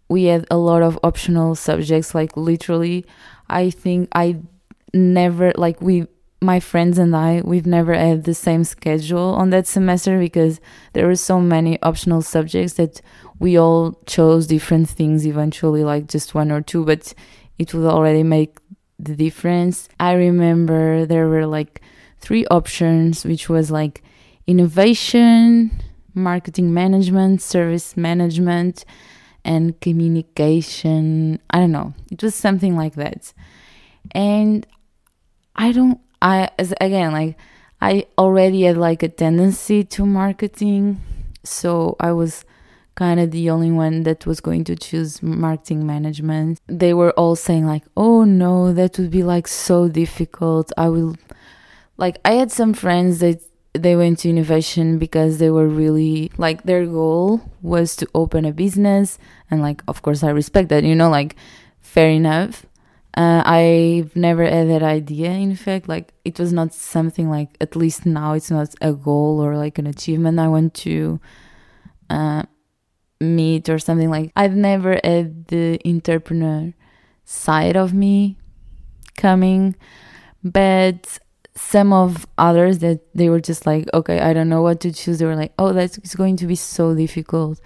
we 0.09 0.25
had 0.25 0.47
a 0.51 0.57
lot 0.57 0.81
of 0.81 0.99
optional 1.03 1.57
subjects 1.57 2.15
like 2.15 2.37
literally 2.37 3.05
i 3.49 3.69
think 3.69 4.09
i 4.13 4.37
never 4.95 5.53
like 5.57 5.83
we 5.83 6.07
my 6.41 6.59
friends 6.59 6.99
and 6.99 7.15
I, 7.15 7.43
we've 7.45 7.67
never 7.67 7.95
had 7.95 8.25
the 8.25 8.35
same 8.35 8.65
schedule 8.65 9.35
on 9.35 9.51
that 9.51 9.67
semester 9.67 10.19
because 10.19 10.61
there 10.95 11.07
were 11.07 11.17
so 11.17 11.41
many 11.41 11.81
optional 11.83 12.23
subjects 12.23 12.75
that 12.75 13.03
we 13.39 13.59
all 13.59 13.99
chose 14.07 14.47
different 14.47 14.89
things 14.89 15.27
eventually, 15.27 15.85
like 15.85 16.07
just 16.07 16.35
one 16.35 16.51
or 16.51 16.63
two, 16.63 16.85
but 16.85 17.13
it 17.59 17.75
would 17.75 17.87
already 17.87 18.23
make 18.23 18.59
the 18.99 19.15
difference. 19.15 19.89
I 19.99 20.13
remember 20.13 21.05
there 21.05 21.29
were 21.29 21.47
like 21.47 21.83
three 22.19 22.47
options, 22.47 23.25
which 23.25 23.49
was 23.49 23.71
like 23.71 24.03
innovation, 24.47 25.71
marketing 26.15 26.73
management, 26.73 27.43
service 27.43 27.97
management, 27.97 28.85
and 29.45 29.79
communication. 29.81 31.41
I 31.51 31.59
don't 31.59 31.73
know. 31.73 31.95
It 32.11 32.23
was 32.23 32.35
something 32.35 32.77
like 32.77 32.95
that. 32.95 33.33
And 34.13 34.67
I 35.57 35.73
don't 35.73 36.01
I 36.23 36.51
as 36.59 36.75
again 36.81 37.13
like 37.13 37.37
I 37.81 38.07
already 38.19 38.63
had 38.63 38.77
like 38.77 39.03
a 39.03 39.09
tendency 39.09 39.85
to 39.85 40.05
marketing, 40.05 41.01
so 41.45 41.97
I 41.99 42.13
was 42.13 42.45
kind 42.95 43.19
of 43.19 43.31
the 43.31 43.49
only 43.49 43.71
one 43.71 44.03
that 44.03 44.27
was 44.27 44.41
going 44.41 44.65
to 44.65 44.77
choose 44.77 45.23
marketing 45.23 45.87
management. 45.87 46.61
They 46.67 46.93
were 46.93 47.13
all 47.13 47.37
saying 47.37 47.67
like, 47.67 47.85
"Oh 47.97 48.25
no, 48.25 48.73
that 48.75 48.99
would 48.99 49.11
be 49.11 49.23
like 49.23 49.49
so 49.49 49.89
difficult. 49.89 50.73
I 50.77 50.89
will 50.89 51.17
like 51.97 52.19
I 52.25 52.33
had 52.33 52.51
some 52.53 52.75
friends 52.75 53.21
that 53.21 53.41
they 53.73 53.95
went 53.95 54.19
to 54.21 54.29
innovation 54.29 54.99
because 54.99 55.39
they 55.39 55.51
were 55.51 55.69
really 55.69 56.31
like 56.39 56.65
their 56.65 56.85
goal 56.87 57.41
was 57.63 57.95
to 57.97 58.09
open 58.15 58.45
a 58.45 58.53
business 58.53 59.17
and 59.51 59.63
like 59.63 59.83
of 59.87 60.03
course 60.03 60.23
I 60.25 60.31
respect 60.31 60.69
that, 60.71 60.83
you 60.85 60.95
know, 60.95 61.09
like 61.09 61.37
fair 61.81 62.11
enough. 62.11 62.67
Uh, 63.17 63.43
I've 63.45 64.15
never 64.15 64.45
had 64.45 64.69
that 64.71 64.83
idea. 64.83 65.31
In 65.31 65.57
fact, 65.57 65.89
like 65.89 66.13
it 66.25 66.39
was 66.39 66.53
not 66.53 66.73
something 66.73 67.29
like 67.29 67.57
at 67.61 67.75
least 67.75 68.07
now 68.07 68.35
it's 68.35 68.51
not 68.51 68.75
a 68.81 68.93
goal 68.93 69.41
or 69.41 69.57
like 69.57 69.79
an 69.79 69.87
achievement 69.87 70.39
I 70.39 70.49
want 70.49 70.75
to 70.75 71.21
uh, 72.09 72.45
meet 73.21 73.69
or 73.69 73.79
something 73.79 74.11
like. 74.11 74.33
I've 74.37 74.55
never 74.55 75.01
had 75.03 75.49
the 75.49 75.81
entrepreneur 75.85 76.73
side 77.25 77.77
of 77.77 77.93
me 77.93 78.37
coming, 79.17 79.75
but 80.45 81.19
some 81.57 81.93
of 81.93 82.27
others 82.39 82.79
that 82.79 83.01
they 83.15 83.29
were 83.29 83.41
just 83.41 83.67
like, 83.67 83.89
okay, 83.93 84.21
I 84.21 84.33
don't 84.33 84.49
know 84.49 84.63
what 84.63 84.81
to 84.81 84.93
choose. 84.93 85.19
They 85.19 85.27
were 85.27 85.37
like, 85.37 85.53
oh, 85.59 85.73
that's 85.73 85.99
it's 85.99 86.15
going 86.15 86.37
to 86.37 86.47
be 86.47 86.55
so 86.55 86.95
difficult. 86.95 87.61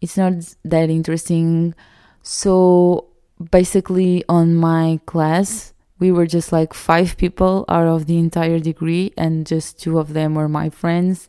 It's 0.00 0.16
not 0.16 0.34
that 0.64 0.90
interesting. 0.90 1.74
So 2.22 3.09
basically 3.50 4.24
on 4.28 4.54
my 4.54 5.00
class 5.06 5.72
we 6.00 6.10
were 6.10 6.26
just 6.26 6.50
like 6.50 6.74
five 6.74 7.16
people 7.18 7.64
out 7.68 7.86
of 7.86 8.06
the 8.06 8.18
entire 8.18 8.58
degree 8.58 9.12
and 9.16 9.46
just 9.46 9.78
two 9.78 9.98
of 9.98 10.14
them 10.14 10.34
were 10.34 10.48
my 10.48 10.70
friends. 10.70 11.28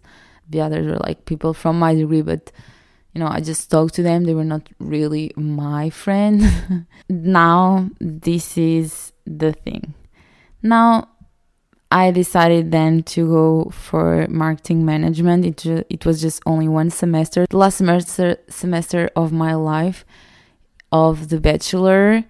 The 0.50 0.62
others 0.62 0.88
were 0.88 0.98
like 0.98 1.26
people 1.26 1.54
from 1.54 1.78
my 1.78 1.94
degree 1.94 2.22
but 2.22 2.52
you 3.14 3.20
know 3.20 3.28
i 3.28 3.42
just 3.42 3.70
talked 3.70 3.94
to 3.96 4.04
them. 4.04 4.24
They 4.24 4.34
were 4.34 4.46
not 4.46 4.68
really 4.80 5.32
my 5.36 5.90
friend. 5.90 6.42
Now 7.10 7.90
this 8.00 8.58
is 8.58 9.12
the 9.26 9.52
thing. 9.52 9.94
Now 10.64 11.10
i 11.92 12.10
decided 12.10 12.72
then 12.72 13.04
to 13.04 13.28
go 13.28 13.70
for 13.72 14.26
marketing 14.30 14.86
management. 14.86 15.46
It, 15.46 15.66
it 15.90 16.06
was 16.06 16.22
just 16.22 16.42
only 16.46 16.70
one 16.70 16.90
semester. 16.90 17.46
The 17.50 17.58
last 17.58 17.78
semester 17.78 18.38
semester 18.48 19.10
of 19.18 19.34
my 19.34 19.54
life 19.54 20.06
of 20.92 21.30
the 21.30 21.40
bachelor 21.40 22.24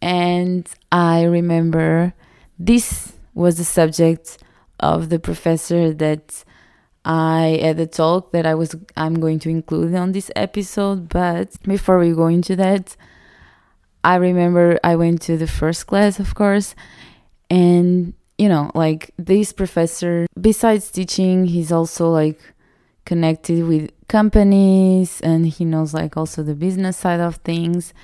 and 0.00 0.68
i 0.90 1.22
remember 1.22 2.12
this 2.58 3.12
was 3.34 3.56
the 3.56 3.64
subject 3.64 4.38
of 4.80 5.08
the 5.08 5.18
professor 5.18 5.92
that 5.92 6.44
i 7.04 7.58
had 7.62 7.78
a 7.80 7.86
talk 7.86 8.32
that 8.32 8.46
i 8.46 8.54
was 8.54 8.74
i'm 8.96 9.14
going 9.14 9.38
to 9.38 9.48
include 9.48 9.94
on 9.94 10.12
this 10.12 10.30
episode 10.36 11.08
but 11.08 11.50
before 11.62 11.98
we 11.98 12.12
go 12.12 12.26
into 12.26 12.54
that 12.56 12.96
i 14.04 14.16
remember 14.16 14.78
i 14.84 14.94
went 14.94 15.20
to 15.22 15.36
the 15.36 15.46
first 15.46 15.86
class 15.86 16.18
of 16.18 16.34
course 16.34 16.74
and 17.48 18.14
you 18.38 18.48
know 18.48 18.70
like 18.74 19.10
this 19.18 19.52
professor 19.52 20.26
besides 20.40 20.90
teaching 20.90 21.46
he's 21.46 21.70
also 21.70 22.10
like 22.10 22.40
connected 23.04 23.66
with 23.66 23.90
companies 24.12 25.22
and 25.22 25.46
he 25.46 25.64
knows 25.64 25.94
like 25.94 26.18
also 26.18 26.42
the 26.42 26.54
business 26.54 26.98
side 26.98 27.18
of 27.28 27.36
things 27.36 27.94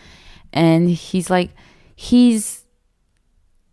and 0.55 0.89
he's 0.89 1.29
like 1.29 1.51
he's 1.95 2.65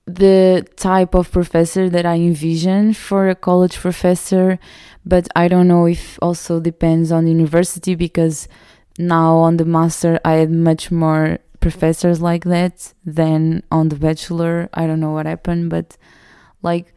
the 0.05 0.67
type 0.75 1.15
of 1.15 1.31
professor 1.31 1.89
that 1.89 2.05
I 2.05 2.15
envision 2.15 2.93
for 2.93 3.29
a 3.29 3.35
college 3.35 3.75
professor, 3.77 4.59
but 5.05 5.27
I 5.35 5.47
don't 5.47 5.67
know 5.67 5.85
if 5.87 6.19
also 6.21 6.59
depends 6.59 7.09
on 7.11 7.25
university 7.25 7.95
because 7.95 8.47
now 8.99 9.37
on 9.37 9.57
the 9.57 9.65
master 9.65 10.19
I 10.25 10.33
had 10.33 10.51
much 10.51 10.91
more 10.91 11.39
professors 11.59 12.21
like 12.21 12.43
that 12.43 12.93
than 13.05 13.63
on 13.71 13.89
the 13.89 13.95
bachelor. 13.95 14.69
I 14.73 14.85
don't 14.87 14.99
know 14.99 15.11
what 15.11 15.25
happened, 15.25 15.69
but 15.69 15.97
like 16.61 16.93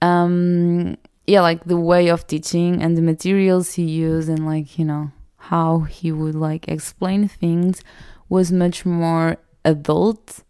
um 0.00 0.96
yeah, 1.26 1.40
like 1.40 1.64
the 1.64 1.76
way 1.76 2.08
of 2.08 2.26
teaching 2.26 2.82
and 2.82 2.96
the 2.96 3.02
materials 3.02 3.74
he 3.74 3.82
used 3.82 4.28
and 4.28 4.46
like, 4.46 4.78
you 4.78 4.84
know, 4.84 5.10
how 5.36 5.80
he 5.80 6.12
would 6.12 6.34
like 6.34 6.68
explain 6.68 7.28
things 7.28 7.82
was 8.28 8.52
much 8.52 8.84
more 8.86 9.36
adult 9.64 10.42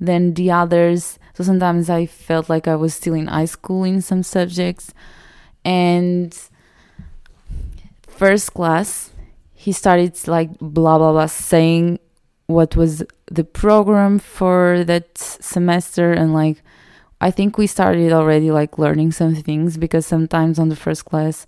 than 0.00 0.34
the 0.34 0.50
others. 0.50 1.18
So 1.34 1.44
sometimes 1.44 1.90
I 1.90 2.06
felt 2.06 2.48
like 2.48 2.66
I 2.66 2.76
was 2.76 2.94
still 2.94 3.14
in 3.14 3.26
high 3.26 3.46
school 3.46 3.84
in 3.84 4.00
some 4.00 4.22
subjects. 4.22 4.92
And 5.64 6.38
first 8.06 8.54
class, 8.54 9.10
he 9.54 9.72
started 9.72 10.16
like 10.26 10.50
blah 10.58 10.98
blah 10.98 11.12
blah 11.12 11.26
saying 11.26 11.98
what 12.46 12.76
was 12.76 13.02
the 13.30 13.44
program 13.44 14.18
for 14.18 14.84
that 14.84 15.18
semester 15.18 16.12
and 16.12 16.32
like 16.32 16.62
I 17.20 17.30
think 17.30 17.56
we 17.58 17.66
started 17.66 18.12
already 18.12 18.50
like 18.50 18.78
learning 18.78 19.12
some 19.12 19.34
things 19.34 19.76
because 19.76 20.06
sometimes 20.06 20.58
on 20.58 20.68
the 20.68 20.76
first 20.76 21.04
class 21.04 21.46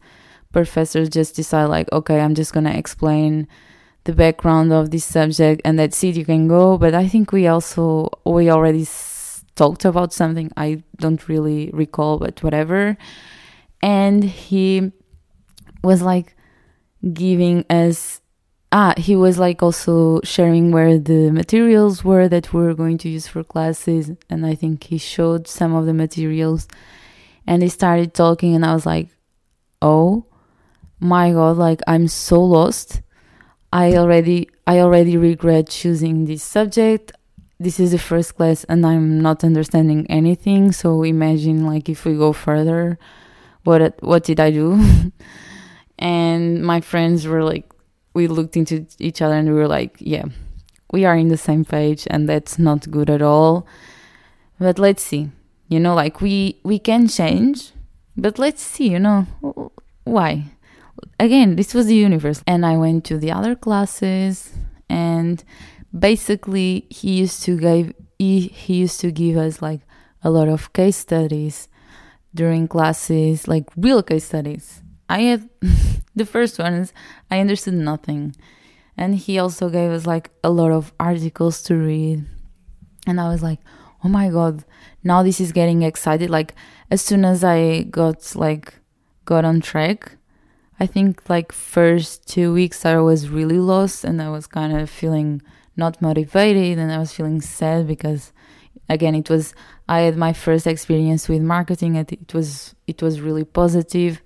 professors 0.52 1.10
just 1.10 1.36
decide 1.36 1.66
like 1.66 1.90
okay 1.92 2.20
I'm 2.20 2.34
just 2.34 2.52
gonna 2.54 2.72
explain 2.72 3.46
the 4.04 4.14
background 4.14 4.72
of 4.72 4.90
this 4.90 5.04
subject 5.04 5.60
and 5.64 5.78
that's 5.78 6.02
it 6.02 6.16
you 6.16 6.24
can 6.24 6.48
go. 6.48 6.78
But 6.78 6.94
I 6.94 7.06
think 7.08 7.32
we 7.32 7.46
also 7.46 8.08
we 8.24 8.50
already 8.50 8.82
s- 8.82 9.44
talked 9.56 9.84
about 9.84 10.12
something. 10.14 10.50
I 10.56 10.82
don't 10.98 11.28
really 11.28 11.70
recall 11.74 12.18
but 12.18 12.42
whatever. 12.42 12.96
And 13.82 14.24
he 14.24 14.92
was 15.82 16.02
like 16.02 16.34
giving 17.12 17.64
us 17.70 18.20
ah 18.70 18.92
he 18.96 19.16
was 19.16 19.38
like 19.38 19.62
also 19.62 20.20
sharing 20.22 20.70
where 20.70 20.98
the 20.98 21.30
materials 21.30 22.04
were 22.04 22.28
that 22.28 22.52
we 22.52 22.64
are 22.66 22.74
going 22.74 22.98
to 22.98 23.08
use 23.08 23.26
for 23.26 23.42
classes 23.42 24.10
and 24.28 24.44
i 24.44 24.54
think 24.54 24.84
he 24.84 24.98
showed 24.98 25.46
some 25.48 25.74
of 25.74 25.86
the 25.86 25.94
materials. 25.94 26.68
And 27.46 27.62
he 27.62 27.70
started 27.70 28.12
talking 28.12 28.54
and 28.54 28.64
i 28.64 28.74
was 28.74 28.84
like 28.84 29.08
oh 29.80 30.26
my 31.00 31.32
god 31.32 31.56
like 31.56 31.80
i'm 31.86 32.08
so 32.08 32.40
lost. 32.42 33.00
I 33.72 33.96
already 33.96 34.50
i 34.66 34.80
already 34.80 35.16
regret 35.16 35.68
choosing 35.68 36.26
this 36.26 36.42
subject. 36.42 37.12
This 37.58 37.80
is 37.80 37.92
the 37.92 37.98
first 37.98 38.36
class 38.36 38.64
and 38.64 38.84
i'm 38.84 39.20
not 39.22 39.44
understanding 39.44 40.06
anything. 40.10 40.72
So 40.72 41.02
imagine 41.04 41.64
like 41.66 41.88
if 41.88 42.04
we 42.04 42.16
go 42.16 42.34
further 42.34 42.98
what 43.64 43.96
what 44.02 44.24
did 44.24 44.40
i 44.40 44.50
do? 44.50 44.78
And 46.00 46.62
my 46.62 46.80
friends 46.80 47.26
were 47.26 47.42
like 47.42 47.64
we 48.18 48.26
looked 48.26 48.56
into 48.56 48.84
each 48.98 49.22
other 49.22 49.36
and 49.36 49.48
we 49.48 49.54
were 49.54 49.68
like, 49.68 49.96
yeah, 50.00 50.24
we 50.90 51.04
are 51.04 51.16
in 51.16 51.28
the 51.28 51.36
same 51.36 51.64
page 51.64 52.02
and 52.10 52.28
that's 52.28 52.58
not 52.58 52.90
good 52.90 53.08
at 53.08 53.22
all. 53.22 53.64
But 54.58 54.76
let's 54.78 55.04
see. 55.04 55.30
You 55.68 55.78
know, 55.78 55.94
like 55.94 56.20
we 56.20 56.58
we 56.64 56.78
can 56.80 57.06
change, 57.06 57.70
but 58.16 58.34
let's 58.38 58.62
see, 58.62 58.88
you 58.94 58.98
know, 58.98 59.20
why? 60.04 60.30
Again, 61.20 61.54
this 61.54 61.74
was 61.74 61.86
the 61.86 61.94
universe. 61.94 62.42
And 62.46 62.66
I 62.66 62.76
went 62.76 63.04
to 63.04 63.18
the 63.18 63.30
other 63.30 63.54
classes 63.54 64.52
and 64.88 65.44
basically 65.96 66.86
he 66.90 67.10
used 67.22 67.42
to 67.44 67.52
give 67.56 67.92
he, 68.18 68.48
he 68.64 68.74
used 68.84 68.98
to 69.00 69.12
give 69.12 69.36
us 69.36 69.62
like 69.62 69.82
a 70.24 70.30
lot 70.30 70.48
of 70.48 70.72
case 70.72 70.96
studies 70.96 71.68
during 72.34 72.66
classes, 72.66 73.46
like 73.46 73.66
real 73.76 74.02
case 74.02 74.24
studies. 74.24 74.82
I 75.08 75.20
had 75.20 75.48
the 76.14 76.26
first 76.26 76.58
ones, 76.58 76.92
I 77.30 77.40
understood 77.40 77.74
nothing. 77.74 78.34
And 78.96 79.14
he 79.14 79.38
also 79.38 79.68
gave 79.68 79.90
us 79.90 80.06
like 80.06 80.30
a 80.42 80.50
lot 80.50 80.72
of 80.72 80.92
articles 80.98 81.62
to 81.64 81.76
read. 81.76 82.26
And 83.06 83.20
I 83.20 83.28
was 83.28 83.42
like, 83.42 83.60
oh 84.04 84.08
my 84.08 84.28
god, 84.28 84.64
now 85.02 85.22
this 85.22 85.40
is 85.40 85.52
getting 85.52 85.82
excited. 85.82 86.30
Like 86.30 86.54
as 86.90 87.00
soon 87.02 87.24
as 87.24 87.44
I 87.44 87.82
got 87.82 88.34
like 88.34 88.74
got 89.24 89.44
on 89.44 89.60
track, 89.60 90.16
I 90.80 90.86
think 90.86 91.28
like 91.28 91.52
first 91.52 92.28
two 92.28 92.52
weeks 92.52 92.84
I 92.84 92.98
was 92.98 93.28
really 93.28 93.58
lost 93.58 94.04
and 94.04 94.20
I 94.22 94.30
was 94.30 94.46
kind 94.46 94.76
of 94.76 94.90
feeling 94.90 95.42
not 95.76 96.02
motivated 96.02 96.78
and 96.78 96.92
I 96.92 96.98
was 96.98 97.12
feeling 97.12 97.40
sad 97.40 97.86
because 97.86 98.32
again 98.88 99.14
it 99.14 99.30
was 99.30 99.54
I 99.88 100.00
had 100.00 100.16
my 100.16 100.32
first 100.32 100.66
experience 100.66 101.28
with 101.28 101.42
marketing 101.42 101.96
and 101.96 102.10
it 102.12 102.34
was 102.34 102.74
it 102.86 103.02
was 103.02 103.20
really 103.20 103.44
positive 103.44 104.20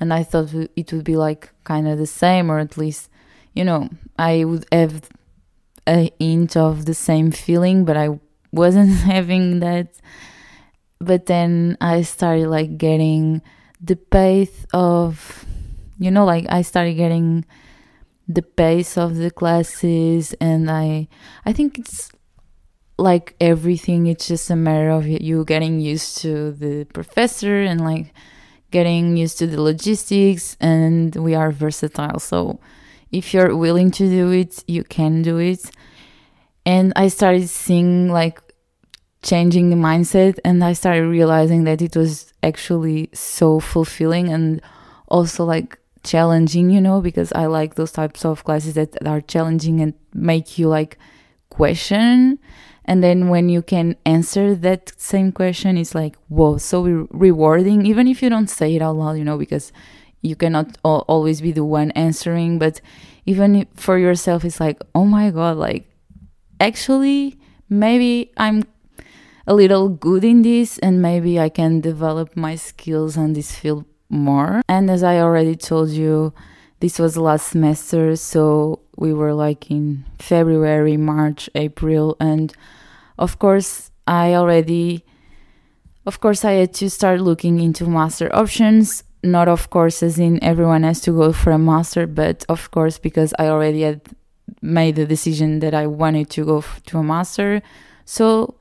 and 0.00 0.12
I 0.12 0.22
thought 0.22 0.52
it 0.54 0.92
would 0.92 1.04
be 1.04 1.16
like 1.16 1.50
kind 1.64 1.88
of 1.88 1.98
the 1.98 2.06
same, 2.06 2.50
or 2.50 2.58
at 2.58 2.76
least, 2.76 3.08
you 3.54 3.64
know, 3.64 3.88
I 4.18 4.44
would 4.44 4.66
have 4.72 5.08
a 5.86 6.12
hint 6.18 6.56
of 6.56 6.86
the 6.86 6.94
same 6.94 7.30
feeling, 7.30 7.84
but 7.84 7.96
I 7.96 8.18
wasn't 8.52 8.90
having 9.12 9.60
that. 9.60 9.94
But 10.98 11.26
then 11.26 11.76
I 11.80 12.02
started 12.02 12.48
like 12.48 12.78
getting 12.78 13.42
the 13.80 13.96
pace 13.96 14.66
of, 14.72 15.44
you 15.98 16.10
know, 16.10 16.24
like 16.24 16.46
I 16.48 16.62
started 16.62 16.94
getting 16.94 17.44
the 18.26 18.42
pace 18.42 18.96
of 18.96 19.16
the 19.16 19.30
classes, 19.30 20.34
and 20.40 20.70
I, 20.70 21.08
I 21.44 21.52
think 21.52 21.78
it's 21.78 22.10
like 22.96 23.34
everything. 23.40 24.06
It's 24.06 24.26
just 24.26 24.50
a 24.50 24.56
matter 24.56 24.90
of 24.90 25.06
you 25.06 25.44
getting 25.44 25.80
used 25.80 26.18
to 26.18 26.52
the 26.52 26.84
professor 26.84 27.60
and 27.60 27.82
like 27.82 28.14
getting 28.74 29.16
used 29.16 29.38
to 29.38 29.46
the 29.46 29.60
logistics 29.70 30.56
and 30.60 31.14
we 31.14 31.32
are 31.32 31.52
versatile. 31.52 32.18
So 32.18 32.58
if 33.12 33.32
you're 33.32 33.54
willing 33.54 33.92
to 33.92 34.04
do 34.08 34.32
it 34.32 34.64
you 34.66 34.82
can 34.82 35.22
do 35.22 35.38
it. 35.38 35.70
And 36.66 36.92
i 36.96 37.06
started 37.18 37.48
seeing 37.48 38.08
like 38.20 38.36
changing 39.30 39.66
the 39.70 39.80
mindset 39.88 40.34
and 40.44 40.56
i 40.70 40.72
started 40.74 41.06
realizing 41.18 41.64
that 41.64 41.80
it 41.80 41.94
was 41.96 42.12
actually 42.42 43.08
so 43.14 43.60
fulfilling 43.60 44.26
and 44.28 44.60
also 45.08 45.44
like 45.54 45.78
challenging 46.02 46.68
you 46.68 46.80
know 46.86 47.00
because 47.08 47.30
i 47.32 47.46
like 47.46 47.76
those 47.76 47.92
types 48.00 48.24
of 48.24 48.44
classes 48.44 48.74
that 48.74 48.90
are 49.06 49.22
challenging 49.34 49.80
and 49.80 49.94
make 50.12 50.58
you 50.58 50.66
like 50.68 50.98
question 51.48 52.38
and 52.84 53.02
then 53.02 53.28
when 53.28 53.48
you 53.48 53.62
can 53.62 53.96
answer 54.04 54.54
that 54.54 54.92
same 54.96 55.32
question 55.32 55.76
it's 55.76 55.94
like 55.94 56.16
whoa 56.28 56.58
so 56.58 56.82
re- 56.82 57.06
rewarding 57.10 57.86
even 57.86 58.06
if 58.06 58.22
you 58.22 58.28
don't 58.28 58.48
say 58.48 58.74
it 58.74 58.82
out 58.82 58.96
loud 58.96 59.16
you 59.16 59.24
know 59.24 59.38
because 59.38 59.72
you 60.24 60.34
cannot 60.34 60.76
al- 60.84 61.04
always 61.06 61.42
be 61.42 61.52
the 61.52 61.64
one 61.64 61.90
answering. 61.92 62.58
But 62.58 62.80
even 63.26 63.66
for 63.74 63.98
yourself 63.98 64.44
it's 64.44 64.58
like 64.58 64.82
oh 64.94 65.04
my 65.04 65.30
god 65.30 65.56
like 65.56 65.88
actually 66.60 67.38
maybe 67.70 68.30
i'm 68.36 68.62
a 69.46 69.54
little 69.54 69.88
good 69.88 70.22
in 70.24 70.42
this 70.42 70.78
and 70.78 71.00
maybe 71.00 71.40
i 71.40 71.48
can 71.48 71.80
develop 71.80 72.36
my 72.36 72.54
skills 72.54 73.16
on 73.16 73.32
this 73.32 73.54
field 73.54 73.84
more. 74.10 74.62
And 74.68 74.90
as 74.90 75.02
i 75.02 75.18
already 75.18 75.56
told 75.56 75.90
you 75.90 76.32
this 76.80 76.98
was 76.98 77.16
last 77.16 77.48
semester 77.48 78.16
so 78.16 78.80
we 78.96 79.12
were 79.12 79.34
like 79.34 79.70
in 79.70 80.04
February, 80.18 80.96
March, 80.96 81.50
April, 81.54 82.16
and 82.20 82.54
of 83.18 83.38
course, 83.38 83.90
I 84.06 84.34
already, 84.34 85.04
of 86.06 86.20
course, 86.20 86.44
I 86.44 86.52
had 86.52 86.74
to 86.74 86.90
start 86.90 87.20
looking 87.20 87.60
into 87.60 87.86
master 87.86 88.34
options. 88.34 89.04
Not, 89.22 89.48
of 89.48 89.70
course, 89.70 90.02
as 90.02 90.18
in 90.18 90.42
everyone 90.44 90.82
has 90.82 91.00
to 91.02 91.12
go 91.12 91.32
for 91.32 91.50
a 91.50 91.58
master, 91.58 92.06
but 92.06 92.44
of 92.48 92.70
course, 92.70 92.98
because 92.98 93.32
I 93.38 93.48
already 93.48 93.82
had 93.82 94.02
made 94.60 94.96
the 94.96 95.06
decision 95.06 95.60
that 95.60 95.74
I 95.74 95.86
wanted 95.86 96.28
to 96.30 96.44
go 96.44 96.62
to 96.86 96.98
a 96.98 97.02
master. 97.02 97.62
So, 98.04 98.56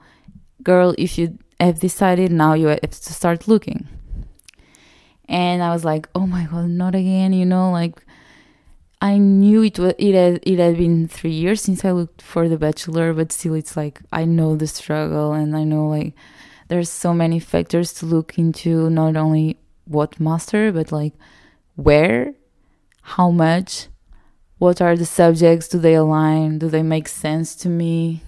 girl, 0.62 0.96
if 0.98 1.18
you 1.18 1.38
have 1.60 1.80
decided, 1.80 2.32
now 2.32 2.54
you 2.54 2.68
have 2.68 2.80
to 2.82 3.14
start 3.14 3.48
looking. 3.48 3.88
And 5.34 5.64
I 5.64 5.74
was 5.74 5.84
like, 5.84 6.08
oh 6.14 6.28
my 6.28 6.46
god, 6.46 6.70
not 6.70 6.94
again, 6.94 7.34
you 7.34 7.44
know, 7.44 7.72
like 7.72 8.06
I 9.02 9.18
knew 9.18 9.64
it 9.64 9.80
was 9.80 9.96
it 9.98 10.14
had 10.14 10.40
it 10.44 10.60
had 10.60 10.78
been 10.78 11.08
three 11.08 11.32
years 11.32 11.60
since 11.60 11.84
I 11.84 11.90
looked 11.92 12.22
for 12.22 12.48
the 12.48 12.58
bachelor, 12.58 13.14
but 13.14 13.32
still, 13.32 13.56
it's 13.56 13.76
like 13.76 14.00
I 14.12 14.26
know 14.26 14.56
the 14.56 14.68
struggle, 14.68 15.34
and 15.34 15.58
I 15.58 15.64
know 15.64 15.88
like 15.88 16.14
there's 16.68 16.92
so 16.92 17.16
many 17.16 17.40
factors 17.40 17.94
to 17.94 18.06
look 18.06 18.38
into. 18.38 18.92
Not 18.92 19.18
only 19.18 19.58
what 19.86 20.20
master, 20.20 20.72
but 20.72 20.92
like 20.92 21.16
where, 21.76 22.36
how 23.02 23.32
much, 23.32 23.88
what 24.60 24.82
are 24.82 24.96
the 24.96 25.06
subjects? 25.20 25.68
Do 25.68 25.80
they 25.80 25.96
align? 25.96 26.60
Do 26.60 26.70
they 26.70 26.84
make 26.84 27.08
sense 27.08 27.56
to 27.64 27.70
me? 27.70 28.22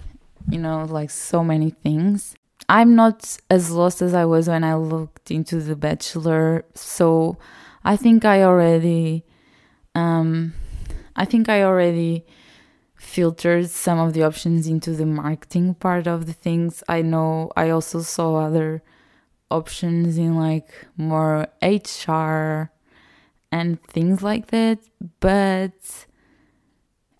You 0.50 0.58
know, 0.58 0.84
like 0.84 1.10
so 1.10 1.44
many 1.44 1.70
things. 1.70 2.34
I'm 2.68 2.96
not 2.96 3.38
as 3.48 3.70
lost 3.70 4.02
as 4.02 4.12
I 4.14 4.24
was 4.24 4.48
when 4.48 4.64
I 4.64 4.74
looked 4.74 5.30
into 5.30 5.60
the 5.60 5.76
bachelor, 5.76 6.64
so 6.74 7.38
I 7.84 7.96
think 7.96 8.24
I 8.24 8.42
already 8.42 9.24
um 9.94 10.54
I 11.14 11.24
think 11.24 11.48
I 11.48 11.62
already 11.62 12.26
filtered 12.96 13.70
some 13.70 13.98
of 13.98 14.14
the 14.14 14.22
options 14.22 14.66
into 14.66 14.92
the 14.92 15.06
marketing 15.06 15.74
part 15.74 16.06
of 16.06 16.26
the 16.26 16.32
things. 16.32 16.82
I 16.88 17.02
know 17.02 17.52
I 17.56 17.70
also 17.70 18.00
saw 18.00 18.36
other 18.36 18.82
options 19.50 20.18
in 20.18 20.36
like 20.36 20.70
more 20.96 21.46
HR 21.62 22.70
and 23.52 23.80
things 23.84 24.22
like 24.22 24.48
that, 24.48 24.78
but 25.20 26.06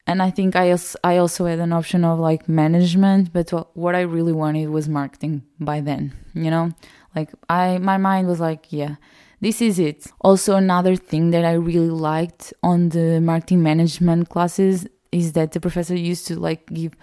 and 0.06 0.22
I 0.22 0.30
think 0.30 0.54
I 0.54 0.70
also, 0.70 0.98
I 1.02 1.16
also 1.16 1.46
had 1.46 1.58
an 1.58 1.72
option 1.72 2.04
of 2.04 2.18
like 2.18 2.48
management, 2.48 3.32
but 3.32 3.50
what 3.74 3.94
I 3.94 4.02
really 4.02 4.32
wanted 4.32 4.68
was 4.68 4.88
marketing 4.88 5.42
by 5.58 5.80
then, 5.80 6.12
you 6.34 6.50
know? 6.50 6.72
Like 7.14 7.30
I 7.48 7.78
my 7.78 7.96
mind 7.96 8.28
was 8.28 8.40
like, 8.40 8.66
yeah, 8.70 8.96
this 9.40 9.60
is 9.60 9.78
it. 9.78 10.06
Also, 10.20 10.54
another 10.56 10.96
thing 10.96 11.30
that 11.30 11.44
I 11.44 11.52
really 11.52 11.90
liked 11.90 12.52
on 12.62 12.90
the 12.90 13.20
marketing 13.20 13.62
management 13.62 14.28
classes 14.28 14.86
is 15.12 15.32
that 15.32 15.52
the 15.52 15.60
professor 15.60 15.96
used 15.96 16.26
to 16.28 16.38
like 16.38 16.66
give 16.66 16.94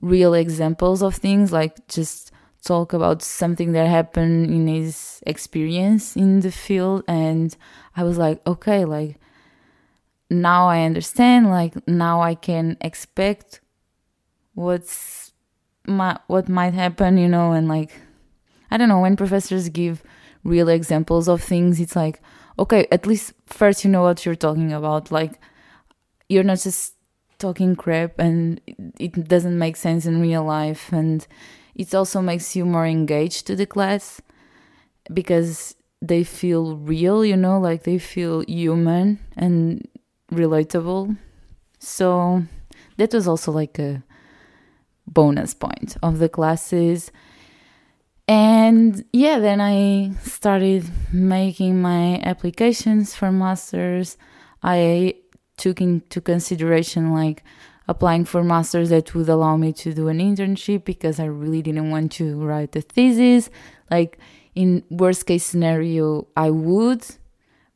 real 0.00 0.34
examples 0.34 1.02
of 1.02 1.14
things, 1.14 1.52
like 1.52 1.86
just 1.88 2.32
talk 2.62 2.92
about 2.92 3.22
something 3.22 3.72
that 3.72 3.86
happened 3.86 4.50
in 4.50 4.66
his 4.66 5.22
experience 5.26 6.16
in 6.16 6.40
the 6.40 6.50
field 6.50 7.04
and 7.06 7.56
I 7.96 8.02
was 8.02 8.18
like, 8.18 8.44
okay, 8.46 8.84
like 8.84 9.18
now 10.30 10.68
I 10.68 10.82
understand, 10.82 11.50
like 11.50 11.74
now 11.86 12.20
I 12.20 12.34
can 12.34 12.76
expect 12.80 13.60
what's 14.54 15.32
my 15.86 16.18
what 16.26 16.48
might 16.48 16.74
happen, 16.74 17.18
you 17.18 17.28
know, 17.28 17.52
and 17.52 17.68
like 17.68 17.92
I 18.70 18.76
don't 18.76 18.88
know, 18.88 19.00
when 19.00 19.16
professors 19.16 19.68
give 19.68 20.02
real 20.42 20.68
examples 20.68 21.28
of 21.28 21.42
things, 21.42 21.80
it's 21.80 21.96
like, 21.96 22.20
okay, 22.58 22.86
at 22.90 23.06
least 23.06 23.34
first 23.46 23.84
you 23.84 23.90
know 23.90 24.02
what 24.02 24.24
you're 24.26 24.34
talking 24.34 24.72
about. 24.72 25.10
Like 25.10 25.38
you're 26.28 26.42
not 26.44 26.58
just 26.60 26.94
talking 27.38 27.76
crap 27.76 28.18
and 28.18 28.60
it 28.98 29.28
doesn't 29.28 29.58
make 29.58 29.76
sense 29.76 30.06
in 30.06 30.20
real 30.22 30.42
life 30.44 30.90
and 30.92 31.26
it 31.74 31.94
also 31.94 32.22
makes 32.22 32.56
you 32.56 32.64
more 32.64 32.86
engaged 32.86 33.46
to 33.46 33.54
the 33.54 33.66
class 33.66 34.22
because 35.12 35.74
they 36.00 36.24
feel 36.24 36.76
real, 36.76 37.24
you 37.24 37.36
know, 37.36 37.60
like 37.60 37.82
they 37.82 37.98
feel 37.98 38.42
human 38.48 39.18
and 39.36 39.86
relatable. 40.32 41.16
So 41.78 42.42
that 42.96 43.12
was 43.12 43.28
also 43.28 43.52
like 43.52 43.78
a 43.78 44.02
bonus 45.06 45.54
point 45.54 45.96
of 46.02 46.18
the 46.18 46.28
classes. 46.28 47.12
And 48.28 49.04
yeah, 49.12 49.38
then 49.38 49.60
I 49.60 50.12
started 50.22 50.84
making 51.12 51.80
my 51.80 52.20
applications 52.22 53.14
for 53.14 53.30
masters. 53.30 54.16
I 54.62 55.14
took 55.56 55.80
into 55.80 56.20
consideration 56.20 57.12
like 57.12 57.44
applying 57.88 58.24
for 58.24 58.42
masters 58.42 58.90
that 58.90 59.14
would 59.14 59.28
allow 59.28 59.56
me 59.56 59.72
to 59.72 59.94
do 59.94 60.08
an 60.08 60.18
internship 60.18 60.84
because 60.84 61.20
I 61.20 61.26
really 61.26 61.62
didn't 61.62 61.90
want 61.90 62.12
to 62.12 62.36
write 62.42 62.74
a 62.74 62.80
thesis. 62.80 63.48
Like 63.90 64.18
in 64.56 64.82
worst 64.90 65.26
case 65.26 65.44
scenario, 65.44 66.26
I 66.36 66.50
would, 66.50 67.06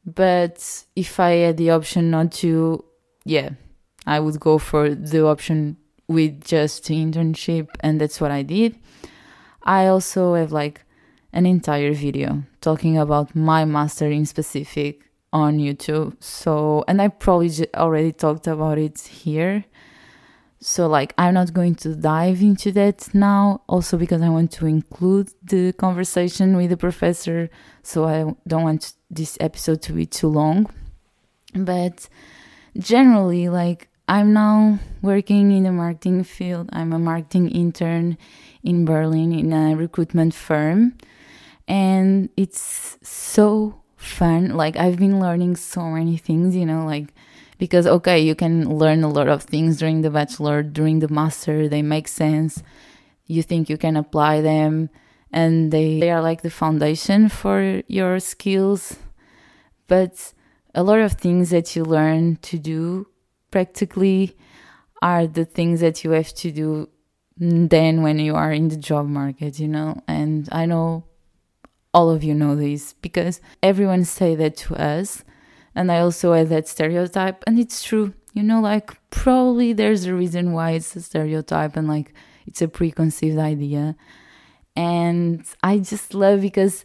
but 0.05 0.85
if 0.97 1.21
I 1.21 1.31
had 1.31 1.57
the 1.57 1.71
option 1.71 2.11
not 2.11 2.33
to, 2.33 2.85
yeah, 3.25 3.51
I 4.07 4.21
would 4.21 4.41
go 4.41 4.59
for 4.59 4.95
the 4.95 5.27
option 5.27 5.77
with 6.09 6.45
just 6.45 6.85
internship, 6.85 7.69
and 7.81 8.01
that's 8.01 8.21
what 8.21 8.31
I 8.31 8.43
did. 8.43 8.77
I 9.63 9.87
also 9.87 10.35
have 10.35 10.53
like 10.53 10.83
an 11.33 11.47
entire 11.47 11.93
video 11.93 12.43
talking 12.61 12.99
about 12.99 13.37
my 13.37 13.65
master 13.65 14.11
in 14.11 14.27
specific 14.27 15.11
on 15.33 15.59
YouTube. 15.59 16.17
So, 16.21 16.85
and 16.89 17.01
I 17.01 17.09
probably 17.09 17.51
already 17.77 18.13
talked 18.13 18.47
about 18.47 18.79
it 18.79 18.99
here. 18.99 19.65
So, 20.63 20.89
like, 20.89 21.15
I'm 21.17 21.35
not 21.35 21.55
going 21.55 21.75
to 21.77 21.95
dive 21.95 22.43
into 22.43 22.71
that 22.73 23.09
now, 23.15 23.63
also 23.67 23.97
because 23.97 24.21
I 24.21 24.29
want 24.29 24.53
to 24.53 24.67
include 24.67 25.31
the 25.43 25.73
conversation 25.73 26.55
with 26.55 26.69
the 26.69 26.77
professor. 26.77 27.49
So, 27.83 28.05
I 28.05 28.35
don't 28.47 28.65
want 28.65 28.93
this 29.11 29.39
episode 29.41 29.81
to 29.83 29.95
be 29.95 30.05
too 30.05 30.29
long. 30.29 30.71
But 31.55 32.09
generally, 32.77 33.49
like, 33.49 33.89
I'm 34.07 34.35
now 34.35 34.81
working 35.01 35.51
in 35.51 35.63
the 35.63 35.73
marketing 35.73 36.25
field. 36.25 36.69
I'm 36.75 36.93
a 36.93 36.99
marketing 36.99 37.49
intern 37.51 38.19
in 38.63 38.85
Berlin 38.85 39.33
in 39.33 39.55
a 39.55 39.75
recruitment 39.75 40.35
firm. 40.35 40.99
And 41.69 42.29
it's 42.37 42.99
so 43.03 43.81
fun. 43.97 44.57
Like, 44.57 44.77
I've 44.77 44.99
been 44.99 45.21
learning 45.21 45.57
so 45.57 45.85
many 45.85 46.19
things, 46.19 46.55
you 46.55 46.67
know, 46.67 46.85
like, 46.85 47.15
because 47.61 47.87
okay 47.87 48.19
you 48.19 48.35
can 48.35 48.69
learn 48.83 49.05
a 49.05 49.09
lot 49.09 49.29
of 49.29 49.45
things 49.45 49.79
during 49.79 50.03
the 50.03 50.11
bachelor 50.11 50.63
during 50.63 50.99
the 50.99 51.09
master 51.09 51.69
they 51.69 51.83
make 51.83 52.09
sense 52.09 52.63
you 53.31 53.43
think 53.45 53.71
you 53.71 53.79
can 53.79 53.97
apply 53.97 54.41
them 54.41 54.91
and 55.33 55.71
they, 55.73 56.01
they 56.01 56.11
are 56.11 56.21
like 56.21 56.43
the 56.43 56.51
foundation 56.51 57.29
for 57.29 57.83
your 57.87 58.19
skills. 58.19 58.97
But 59.87 60.33
a 60.75 60.83
lot 60.83 60.99
of 60.99 61.13
things 61.13 61.51
that 61.51 61.77
you 61.77 61.85
learn 61.85 62.37
to 62.43 62.59
do 62.59 63.07
practically 63.51 64.37
are 65.03 65.27
the 65.27 65.45
things 65.45 65.81
that 65.81 66.05
you 66.05 66.11
have 66.11 66.35
to 66.35 66.51
do 66.51 66.89
then 67.37 68.03
when 68.03 68.19
you 68.19 68.35
are 68.35 68.53
in 68.53 68.69
the 68.69 68.77
job 68.77 69.07
market 69.07 69.59
you 69.59 69.67
know? 69.67 70.03
And 70.07 70.49
i 70.53 70.67
know 70.67 71.05
all 71.95 72.11
of 72.11 72.23
you 72.23 72.35
know 72.35 72.55
this 72.55 72.93
because 73.01 73.41
everyone 73.63 74.05
say 74.05 74.35
that 74.35 74.57
to 74.59 74.75
us 74.77 75.25
and 75.75 75.91
I 75.91 76.01
also 76.01 76.33
had 76.33 76.49
that 76.49 76.69
stereotype, 76.69 77.45
and 77.47 77.59
it's 77.59 77.83
true. 77.83 78.15
You 78.33 78.43
know, 78.43 78.61
like 78.61 78.93
probably 79.11 79.73
there's 79.73 80.05
a 80.05 80.15
reason 80.15 80.53
why 80.53 80.73
it's 80.73 80.95
a 80.95 81.01
stereotype 81.01 81.77
and 81.77 81.89
like 81.89 82.15
it's 82.47 82.63
a 82.63 82.69
preconceived 82.69 83.39
idea. 83.39 83.97
And 84.77 85.45
I 85.63 85.79
just 85.79 86.15
love 86.15 86.41
because 86.41 86.85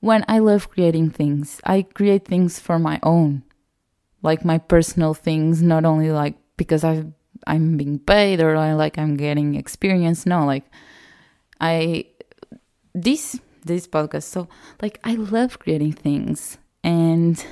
when 0.00 0.24
I 0.26 0.40
love 0.40 0.70
creating 0.70 1.10
things, 1.10 1.60
I 1.64 1.82
create 1.82 2.26
things 2.26 2.58
for 2.58 2.78
my 2.78 2.98
own, 3.04 3.44
like 4.22 4.44
my 4.44 4.58
personal 4.58 5.14
things, 5.14 5.62
not 5.62 5.84
only 5.84 6.10
like 6.10 6.34
because 6.56 6.82
I 6.82 7.04
I'm 7.46 7.76
being 7.76 7.98
paid 7.98 8.40
or 8.40 8.56
I 8.56 8.72
like 8.74 8.98
I'm 8.98 9.16
getting 9.16 9.54
experience. 9.54 10.26
No, 10.26 10.44
like 10.44 10.64
I 11.60 12.06
this 12.94 13.38
this 13.64 13.86
podcast. 13.86 14.24
So 14.24 14.48
like 14.80 14.98
I 15.04 15.14
love 15.14 15.58
creating 15.58 15.92
things 15.92 16.58
and 16.82 17.44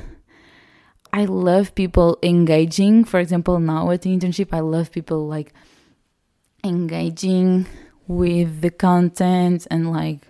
I 1.12 1.24
love 1.24 1.74
people 1.74 2.18
engaging. 2.22 3.04
For 3.04 3.18
example, 3.20 3.58
now 3.58 3.90
at 3.90 4.02
the 4.02 4.16
internship, 4.16 4.48
I 4.52 4.60
love 4.60 4.92
people 4.92 5.26
like 5.26 5.52
engaging 6.64 7.66
with 8.06 8.60
the 8.60 8.70
content 8.70 9.66
and 9.70 9.90
like 9.90 10.20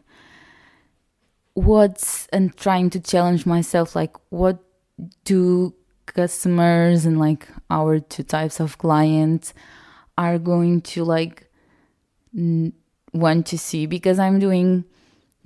what's 1.55 2.27
and 2.29 2.57
trying 2.57 2.90
to 2.90 3.01
challenge 3.01 3.45
myself 3.47 3.97
like 3.97 4.14
what 4.29 4.59
do 5.25 5.75
customers 6.07 7.05
and 7.05 7.19
like 7.19 7.49
our 7.71 7.99
two 7.99 8.23
types 8.23 8.61
of 8.61 8.79
clients 8.79 9.53
are 10.16 10.38
going 10.38 10.81
to 10.81 11.05
like 11.05 11.49
n- 12.37 12.73
want 13.12 13.47
to 13.47 13.59
see 13.59 13.87
because 13.87 14.19
I'm 14.19 14.38
doing 14.38 14.85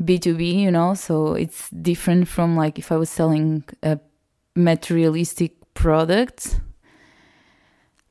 B2B, 0.03 0.55
you 0.55 0.71
know, 0.71 0.95
so 0.95 1.35
it's 1.35 1.71
different 1.71 2.29
from 2.29 2.57
like 2.57 2.79
if 2.79 2.91
I 2.91 2.97
was 2.97 3.11
selling 3.11 3.65
a 3.83 3.99
materialistic 4.55 5.53
product 5.75 6.61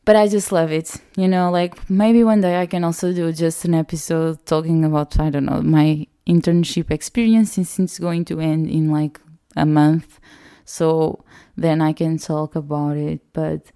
but 0.06 0.16
I 0.16 0.28
just 0.28 0.52
love 0.52 0.72
it. 0.72 0.98
You 1.16 1.28
know, 1.28 1.50
like 1.50 1.90
maybe 1.90 2.24
one 2.24 2.42
day 2.42 2.60
I 2.60 2.66
can 2.66 2.84
also 2.84 3.14
do 3.14 3.32
just 3.32 3.66
an 3.66 3.74
episode 3.74 4.46
talking 4.46 4.84
about, 4.84 5.20
I 5.20 5.30
don't 5.30 5.46
know, 5.46 5.62
my 5.62 6.08
internship 6.28 6.92
experience 6.92 7.54
since 7.54 7.80
it's 7.80 8.00
going 8.00 8.26
to 8.26 8.40
end 8.40 8.70
in 8.70 8.92
like 8.92 9.20
a 9.56 9.66
month. 9.66 10.20
So 10.66 11.24
then 11.56 11.82
I 11.82 11.94
can 11.94 12.18
talk 12.18 12.56
about 12.56 12.98
it. 12.98 13.22
But 13.34 13.72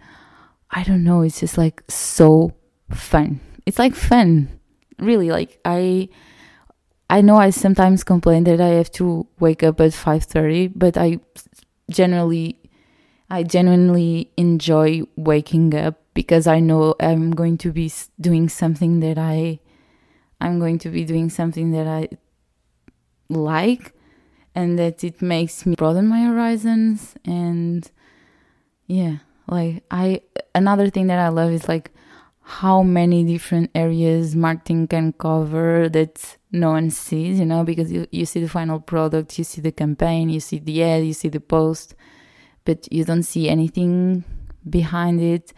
I 0.71 0.83
don't 0.83 1.03
know, 1.03 1.21
it's 1.21 1.39
just 1.39 1.57
like 1.57 1.83
so 1.89 2.53
fun. 2.91 3.39
It's 3.65 3.79
like 3.79 3.95
fun. 3.95 4.59
Really, 4.99 5.29
like 5.29 5.59
I 5.63 6.09
I 7.09 7.21
know 7.21 7.37
I 7.37 7.51
sometimes 7.51 8.03
complain 8.03 8.43
that 8.45 8.59
I 8.59 8.69
have 8.69 8.91
to 8.93 9.27
wake 9.39 9.63
up 9.63 9.79
at 9.79 9.91
5:30, 9.91 10.73
but 10.75 10.97
I 10.97 11.19
generally 11.89 12.57
I 13.29 13.43
genuinely 13.43 14.31
enjoy 14.37 15.01
waking 15.15 15.75
up 15.75 15.99
because 16.13 16.47
I 16.47 16.59
know 16.59 16.95
I'm 16.99 17.31
going 17.31 17.57
to 17.59 17.71
be 17.71 17.91
doing 18.19 18.49
something 18.49 18.99
that 19.01 19.17
I 19.17 19.59
I'm 20.39 20.59
going 20.59 20.79
to 20.79 20.89
be 20.89 21.03
doing 21.03 21.29
something 21.29 21.71
that 21.71 21.87
I 21.87 22.09
like 23.29 23.93
and 24.55 24.79
that 24.79 25.03
it 25.03 25.21
makes 25.21 25.65
me 25.65 25.75
broaden 25.75 26.07
my 26.07 26.21
horizons 26.21 27.15
and 27.25 27.89
yeah 28.87 29.17
like 29.47 29.83
I 29.91 30.21
another 30.55 30.89
thing 30.89 31.07
that 31.07 31.19
I 31.19 31.29
love 31.29 31.51
is 31.51 31.67
like 31.67 31.91
how 32.41 32.81
many 32.81 33.25
different 33.25 33.71
areas 33.75 34.35
marketing 34.35 34.87
can 34.87 35.11
cover 35.13 35.89
that 35.89 36.37
no 36.51 36.71
one 36.71 36.89
sees, 36.89 37.39
you 37.39 37.45
know, 37.45 37.63
because 37.63 37.91
you, 37.91 38.07
you 38.11 38.25
see 38.25 38.39
the 38.39 38.49
final 38.49 38.79
product, 38.79 39.37
you 39.37 39.43
see 39.43 39.61
the 39.61 39.71
campaign, 39.71 40.29
you 40.29 40.39
see 40.39 40.59
the 40.59 40.83
ad, 40.83 41.05
you 41.05 41.13
see 41.13 41.29
the 41.29 41.39
post, 41.39 41.95
but 42.65 42.91
you 42.91 43.03
don't 43.03 43.23
see 43.23 43.49
anything 43.49 44.23
behind 44.69 45.21
it. 45.21 45.53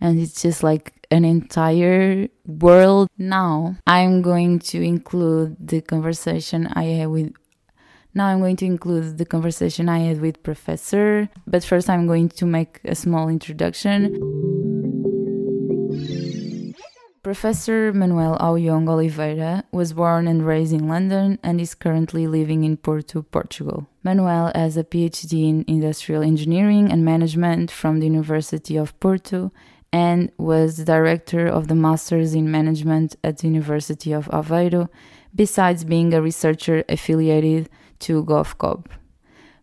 And 0.00 0.18
it's 0.18 0.42
just 0.42 0.62
like 0.62 0.92
an 1.10 1.24
entire 1.24 2.28
world. 2.44 3.08
Now 3.16 3.76
I'm 3.86 4.22
going 4.22 4.58
to 4.58 4.82
include 4.82 5.56
the 5.66 5.80
conversation 5.80 6.66
I 6.68 6.84
had 6.84 7.08
with 7.08 7.32
now 8.16 8.28
I'm 8.28 8.40
going 8.40 8.56
to 8.56 8.64
include 8.64 9.18
the 9.18 9.26
conversation 9.26 9.90
I 9.90 9.98
had 9.98 10.22
with 10.22 10.42
Professor, 10.42 11.28
but 11.46 11.62
first 11.62 11.90
I'm 11.90 12.06
going 12.06 12.30
to 12.30 12.46
make 12.46 12.80
a 12.86 12.94
small 12.94 13.28
introduction. 13.28 14.85
Professor 17.26 17.92
Manuel 17.92 18.36
Au-Yong 18.38 18.88
Oliveira 18.88 19.64
was 19.72 19.92
born 19.92 20.28
and 20.28 20.46
raised 20.46 20.72
in 20.72 20.86
London 20.86 21.40
and 21.42 21.60
is 21.60 21.74
currently 21.74 22.28
living 22.28 22.62
in 22.62 22.76
Porto, 22.76 23.22
Portugal. 23.22 23.88
Manuel 24.04 24.52
has 24.54 24.76
a 24.76 24.84
PhD 24.84 25.48
in 25.48 25.64
Industrial 25.66 26.22
Engineering 26.22 26.92
and 26.92 27.04
Management 27.04 27.68
from 27.68 27.98
the 27.98 28.06
University 28.06 28.76
of 28.76 28.96
Porto 29.00 29.50
and 29.92 30.30
was 30.38 30.76
the 30.76 30.84
director 30.84 31.48
of 31.48 31.66
the 31.66 31.74
Masters 31.74 32.32
in 32.32 32.48
Management 32.48 33.16
at 33.24 33.38
the 33.38 33.48
University 33.48 34.12
of 34.12 34.28
Aveiro 34.28 34.88
besides 35.34 35.82
being 35.82 36.14
a 36.14 36.22
researcher 36.22 36.84
affiliated 36.88 37.68
to 37.98 38.22
GOVCOPP. 38.22 38.86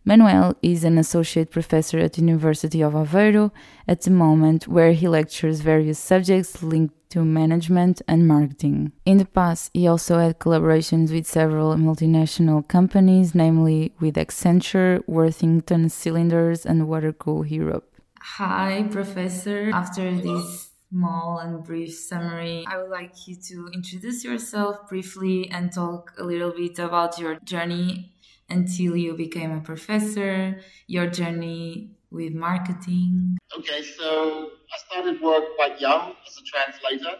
Manuel 0.04 0.54
is 0.60 0.84
an 0.84 0.98
associate 0.98 1.50
professor 1.50 1.98
at 1.98 2.12
the 2.12 2.20
University 2.20 2.82
of 2.82 2.92
Aveiro 2.92 3.52
at 3.88 4.02
the 4.02 4.10
moment, 4.10 4.68
where 4.68 4.92
he 4.92 5.08
lectures 5.08 5.62
various 5.62 5.98
subjects 5.98 6.62
linked 6.62 7.03
to 7.14 7.24
management 7.24 8.02
and 8.08 8.26
marketing. 8.26 8.90
In 9.06 9.18
the 9.18 9.24
past, 9.24 9.70
he 9.72 9.86
also 9.86 10.18
had 10.18 10.40
collaborations 10.40 11.12
with 11.12 11.28
several 11.28 11.76
multinational 11.76 12.66
companies, 12.66 13.36
namely 13.36 13.92
with 14.00 14.16
Accenture, 14.16 15.00
Worthington 15.06 15.88
Cylinders, 15.90 16.66
and 16.66 16.82
Watercool 16.88 17.48
Europe. 17.48 17.88
Hi, 18.20 18.88
Professor. 18.90 19.70
After 19.72 20.12
this 20.12 20.72
small 20.90 21.38
and 21.38 21.62
brief 21.62 21.94
summary, 21.94 22.64
I 22.66 22.78
would 22.78 22.90
like 22.90 23.14
you 23.28 23.36
to 23.48 23.68
introduce 23.72 24.24
yourself 24.24 24.88
briefly 24.88 25.48
and 25.52 25.72
talk 25.72 26.12
a 26.18 26.24
little 26.24 26.50
bit 26.50 26.80
about 26.80 27.20
your 27.20 27.38
journey 27.44 28.12
until 28.50 28.96
you 28.96 29.14
became 29.14 29.52
a 29.52 29.60
professor, 29.60 30.60
your 30.88 31.06
journey 31.06 31.92
with 32.14 32.32
marketing? 32.32 33.36
Okay, 33.58 33.82
so 33.82 34.50
I 34.72 34.78
started 34.86 35.20
work 35.20 35.44
quite 35.56 35.80
young 35.80 36.14
as 36.26 36.38
a 36.38 36.44
translator 36.44 37.18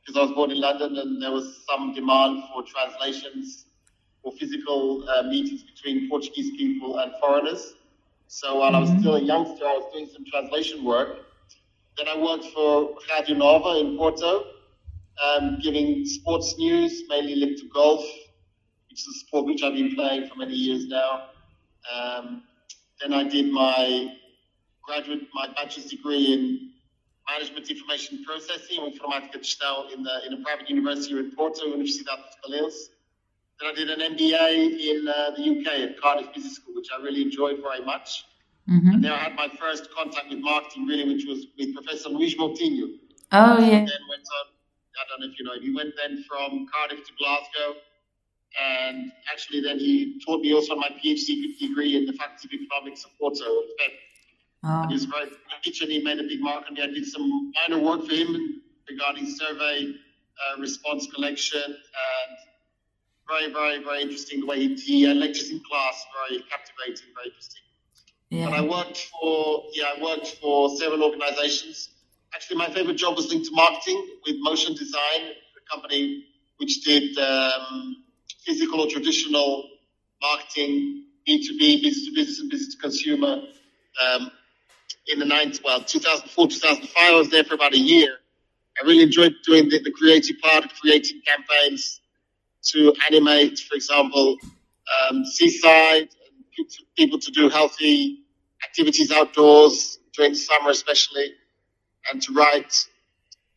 because 0.00 0.16
I 0.16 0.22
was 0.22 0.32
born 0.32 0.50
in 0.50 0.60
London 0.60 0.96
and 0.96 1.20
there 1.20 1.32
was 1.32 1.64
some 1.68 1.92
demand 1.94 2.44
for 2.52 2.62
translations 2.62 3.66
for 4.22 4.32
physical 4.32 5.08
uh, 5.08 5.24
meetings 5.24 5.62
between 5.62 6.08
Portuguese 6.08 6.56
people 6.56 6.98
and 6.98 7.12
foreigners. 7.20 7.74
So 8.28 8.56
while 8.58 8.68
mm-hmm. 8.68 8.76
I 8.76 8.80
was 8.80 8.90
mm-hmm. 8.90 9.00
still 9.00 9.16
a 9.16 9.22
youngster, 9.22 9.66
I 9.66 9.74
was 9.74 9.92
doing 9.92 10.08
some 10.12 10.24
translation 10.24 10.84
work. 10.84 11.18
Then 11.98 12.08
I 12.08 12.16
worked 12.16 12.46
for 12.46 12.94
Radio 13.10 13.36
Nova 13.36 13.78
in 13.80 13.96
Porto, 13.96 14.44
um, 15.22 15.58
giving 15.62 16.04
sports 16.06 16.56
news, 16.58 17.02
mainly 17.08 17.36
linked 17.36 17.60
to 17.60 17.68
golf 17.68 18.04
which 18.94 19.00
is 19.00 19.08
a 19.08 19.18
sport 19.26 19.46
which 19.46 19.60
I've 19.64 19.74
been 19.74 19.92
playing 19.96 20.28
for 20.28 20.36
many 20.36 20.54
years 20.54 20.86
now. 20.86 21.24
Um, 21.92 22.44
then 23.04 23.12
I 23.12 23.28
did 23.28 23.52
my 23.52 24.16
graduate, 24.82 25.28
my 25.34 25.48
bachelor's 25.54 25.90
degree 25.90 26.32
in 26.32 26.70
management 27.30 27.70
information 27.70 28.24
processing, 28.24 28.80
informática 28.80 29.32
de 29.32 29.44
gestão, 29.44 29.92
in, 29.92 30.02
the, 30.02 30.26
in 30.26 30.32
a 30.34 30.42
private 30.42 30.68
university 30.70 31.18
in 31.18 31.30
Porto, 31.36 31.66
Universidade 31.66 32.22
de 32.32 32.48
Baleares. 32.48 32.88
Then 33.60 33.70
I 33.70 33.74
did 33.74 33.90
an 33.90 34.00
MBA 34.00 34.80
in 34.80 35.08
uh, 35.08 35.30
the 35.36 35.42
UK 35.42 35.90
at 35.90 36.00
Cardiff 36.00 36.32
Business 36.34 36.56
School, 36.56 36.74
which 36.74 36.88
I 36.96 37.02
really 37.02 37.22
enjoyed 37.22 37.60
very 37.62 37.84
much. 37.84 38.24
Mm-hmm. 38.68 38.88
And 38.88 39.04
then 39.04 39.12
I 39.12 39.18
had 39.18 39.34
my 39.34 39.48
first 39.60 39.88
contact 39.94 40.30
with 40.30 40.38
marketing, 40.38 40.86
really, 40.86 41.04
which 41.14 41.24
was 41.26 41.46
with 41.58 41.74
Professor 41.74 42.08
Luis 42.08 42.34
Moutinho. 42.36 42.88
Oh, 43.32 43.58
yeah. 43.58 43.84
Then 43.84 44.02
went 44.08 44.26
on, 44.38 44.46
I 44.96 45.04
don't 45.08 45.20
know 45.20 45.26
if 45.30 45.38
you 45.38 45.44
know, 45.44 45.60
he 45.60 45.74
went 45.74 45.94
then 45.96 46.24
from 46.28 46.66
Cardiff 46.72 47.06
to 47.06 47.12
Glasgow 47.18 47.80
and 48.62 49.12
actually, 49.32 49.60
then 49.60 49.78
he 49.78 50.20
taught 50.24 50.40
me 50.40 50.54
also 50.54 50.76
my 50.76 50.88
PhD 51.02 51.58
degree 51.58 51.96
in 51.96 52.06
the 52.06 52.12
Faculty 52.12 52.48
of 52.48 52.62
Economics 52.62 53.04
of 53.04 53.10
Porto. 53.18 53.44
Oh. 54.66 54.86
He 54.88 54.94
was 54.94 55.04
very 55.04 55.28
rich 55.66 55.82
and 55.82 55.90
he 55.90 56.02
made 56.02 56.18
a 56.18 56.22
big 56.22 56.40
mark 56.40 56.64
on 56.68 56.74
me. 56.74 56.82
I 56.82 56.86
did 56.86 57.04
some 57.06 57.52
minor 57.68 57.82
work 57.82 58.06
for 58.06 58.14
him 58.14 58.62
regarding 58.88 59.26
survey 59.26 59.92
uh, 59.92 60.60
response 60.60 61.06
collection 61.14 61.62
and 61.66 62.38
very, 63.28 63.52
very, 63.52 63.82
very 63.82 64.02
interesting 64.02 64.40
the 64.40 64.46
way 64.46 64.58
he, 64.60 64.74
he 64.74 65.06
uh, 65.06 65.14
lectures 65.14 65.50
in 65.50 65.60
class, 65.68 66.04
very 66.28 66.42
captivating, 66.50 67.08
very 67.14 67.28
interesting. 67.28 67.62
Yeah. 68.30 68.46
And 68.46 68.54
I 68.54 68.60
worked 68.62 68.98
for, 69.20 69.64
yeah, 69.72 69.94
I 69.96 70.02
worked 70.02 70.38
for 70.40 70.76
several 70.76 71.02
organizations. 71.04 71.90
Actually, 72.34 72.56
my 72.56 72.70
favorite 72.70 72.96
job 72.96 73.16
was 73.16 73.28
linked 73.28 73.46
to 73.46 73.54
marketing 73.54 74.06
with 74.26 74.36
Motion 74.40 74.74
Design, 74.74 75.32
a 75.56 75.70
company 75.70 76.24
which 76.56 76.84
did 76.84 77.16
um, 77.18 78.03
physical 78.44 78.80
or 78.80 78.86
traditional 78.88 79.68
marketing, 80.20 81.04
B2B, 81.28 81.82
business 81.82 82.06
to 82.06 82.14
business 82.14 82.40
and 82.40 82.50
business 82.50 82.74
to 82.74 82.80
consumer. 82.80 83.42
Um, 84.02 84.30
in 85.06 85.18
the 85.18 85.24
ninth, 85.24 85.60
well, 85.64 85.82
2004, 85.82 86.48
2005, 86.48 86.92
I 86.96 87.12
was 87.16 87.30
there 87.30 87.44
for 87.44 87.54
about 87.54 87.74
a 87.74 87.78
year. 87.78 88.16
I 88.80 88.86
really 88.86 89.02
enjoyed 89.02 89.34
doing 89.44 89.68
the, 89.68 89.80
the 89.80 89.90
creative 89.90 90.36
part 90.42 90.64
creating 90.80 91.20
campaigns 91.26 92.00
to 92.72 92.94
animate, 93.10 93.58
for 93.58 93.76
example, 93.76 94.36
um, 95.10 95.24
seaside, 95.24 96.08
and 96.58 96.66
people 96.96 97.18
to 97.18 97.30
do 97.30 97.48
healthy 97.48 98.20
activities 98.64 99.12
outdoors 99.12 99.98
during 100.14 100.34
summer, 100.34 100.70
especially, 100.70 101.32
and 102.10 102.22
to 102.22 102.32
write 102.32 102.74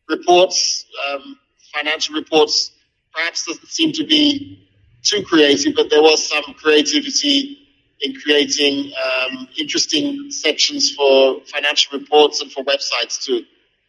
reports, 0.08 0.84
um, 1.08 1.38
financial 1.74 2.14
reports. 2.14 2.72
Perhaps 3.12 3.46
doesn't 3.46 3.68
seem 3.68 3.92
to 3.92 4.04
be 4.04 4.67
too 5.08 5.22
creative, 5.22 5.74
but 5.74 5.90
there 5.90 6.02
was 6.02 6.28
some 6.28 6.42
creativity 6.54 7.58
in 8.00 8.14
creating 8.14 8.92
um, 8.92 9.48
interesting 9.58 10.30
sections 10.30 10.94
for 10.94 11.40
financial 11.46 11.98
reports 11.98 12.40
and 12.40 12.52
for 12.52 12.62
websites 12.64 13.24
too. 13.24 13.42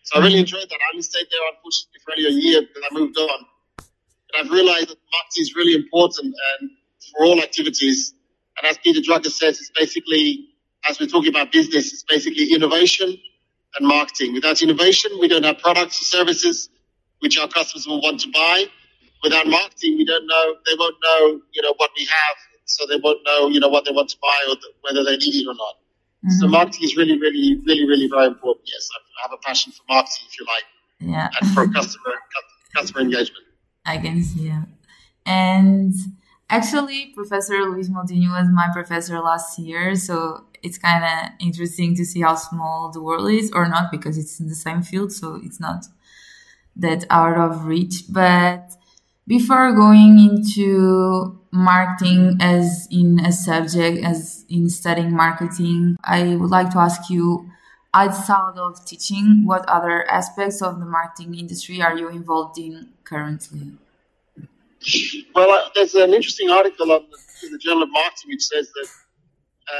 So 0.03 0.19
I 0.19 0.23
really 0.23 0.35
mm-hmm. 0.35 0.39
enjoyed 0.39 0.69
that. 0.69 0.79
I 0.81 0.93
only 0.93 1.03
stayed 1.03 1.27
there 1.29 1.41
unfortunately 1.53 1.99
for 2.03 2.13
only 2.17 2.29
a 2.29 2.41
year 2.41 2.61
because 2.61 2.83
I 2.89 2.93
moved 2.93 3.17
on. 3.17 3.45
But 3.77 4.39
I've 4.39 4.51
realized 4.51 4.89
that 4.89 4.97
marketing 5.11 5.41
is 5.41 5.55
really 5.55 5.75
important 5.75 6.33
and 6.59 6.71
for 7.11 7.25
all 7.25 7.39
activities. 7.41 8.13
And 8.57 8.69
as 8.69 8.77
Peter 8.79 8.99
Drucker 8.99 9.31
says, 9.31 9.59
it's 9.59 9.71
basically, 9.75 10.49
as 10.89 10.99
we're 10.99 11.07
talking 11.07 11.29
about 11.29 11.51
business, 11.51 11.93
it's 11.93 12.03
basically 12.03 12.53
innovation 12.53 13.15
and 13.77 13.87
marketing. 13.87 14.33
Without 14.33 14.61
innovation, 14.61 15.11
we 15.19 15.27
don't 15.27 15.45
have 15.45 15.59
products 15.59 16.01
or 16.01 16.05
services 16.05 16.69
which 17.19 17.37
our 17.37 17.47
customers 17.47 17.85
will 17.85 18.01
want 18.01 18.21
to 18.21 18.29
buy 18.31 18.65
without 19.23 19.47
marketing, 19.47 19.97
we 19.97 20.05
don't 20.05 20.25
know, 20.27 20.55
they 20.65 20.73
won't 20.77 20.95
know, 21.03 21.41
you 21.51 21.61
know, 21.61 21.73
what 21.77 21.91
we 21.97 22.05
have. 22.05 22.37
So 22.65 22.85
they 22.85 22.99
won't 23.03 23.19
know, 23.25 23.47
you 23.47 23.59
know, 23.59 23.67
what 23.67 23.85
they 23.85 23.91
want 23.91 24.09
to 24.09 24.17
buy 24.21 24.45
or 24.47 24.55
the, 24.55 24.67
whether 24.81 25.03
they 25.03 25.17
need 25.17 25.41
it 25.41 25.47
or 25.47 25.55
not. 25.55 25.75
Mm-hmm. 26.23 26.39
So 26.39 26.47
marketing 26.47 26.83
is 26.83 26.95
really, 26.95 27.19
really, 27.19 27.59
really, 27.65 27.87
really 27.87 28.07
very 28.07 28.27
important. 28.27 28.67
Yes, 28.71 28.87
I 28.93 29.27
have 29.27 29.31
a 29.33 29.41
passion 29.41 29.71
for 29.71 29.83
marketing, 29.89 30.27
if 30.29 30.39
you 30.39 30.45
like. 30.45 30.65
Yeah. 30.99 31.29
And 31.41 31.51
for 31.53 31.67
customer, 31.67 32.13
customer 32.75 33.01
engagement. 33.01 33.45
I 33.85 33.97
can 33.97 34.21
see 34.21 34.49
it. 34.49 34.63
And 35.25 35.93
actually, 36.49 37.11
Professor 37.15 37.63
Luis 37.63 37.89
Moutinho 37.89 38.31
was 38.39 38.49
my 38.51 38.67
professor 38.71 39.19
last 39.19 39.57
year. 39.57 39.95
So 39.95 40.45
it's 40.61 40.77
kind 40.77 41.03
of 41.03 41.31
interesting 41.39 41.95
to 41.95 42.05
see 42.05 42.21
how 42.21 42.35
small 42.35 42.91
the 42.91 43.01
world 43.01 43.31
is 43.31 43.51
or 43.53 43.67
not 43.67 43.91
because 43.91 44.17
it's 44.17 44.39
in 44.39 44.47
the 44.47 44.55
same 44.55 44.81
field. 44.83 45.11
So 45.11 45.39
it's 45.41 45.59
not 45.59 45.85
that 46.75 47.05
out 47.09 47.37
of 47.37 47.65
reach, 47.65 48.03
but 48.09 48.71
before 49.29 49.71
going 49.73 50.17
into 50.17 51.39
marketing 51.51 52.37
as 52.41 52.87
in 52.89 53.19
a 53.19 53.31
subject, 53.31 54.03
as 54.03 54.43
in 54.49 54.67
studying 54.69 55.15
marketing, 55.15 55.95
I 56.03 56.35
would 56.35 56.49
like 56.49 56.71
to 56.71 56.79
ask 56.79 57.11
you, 57.11 57.47
outside 57.93 58.57
of 58.57 58.83
teaching, 58.85 59.45
what 59.45 59.69
other 59.69 60.09
aspects 60.09 60.63
of 60.63 60.79
the 60.79 60.85
marketing 60.85 61.35
industry 61.35 61.79
are 61.79 61.95
you 61.95 62.09
involved 62.09 62.57
in 62.57 62.89
currently? 63.03 63.73
Well, 65.35 65.51
uh, 65.51 65.69
there's 65.75 65.93
an 65.93 66.11
interesting 66.13 66.49
article 66.49 66.91
on 66.91 67.05
the, 67.11 67.45
in 67.45 67.53
the 67.53 67.59
Journal 67.59 67.83
of 67.83 67.89
Marketing 67.91 68.29
which 68.31 68.45
says 68.45 68.71
that 68.75 68.87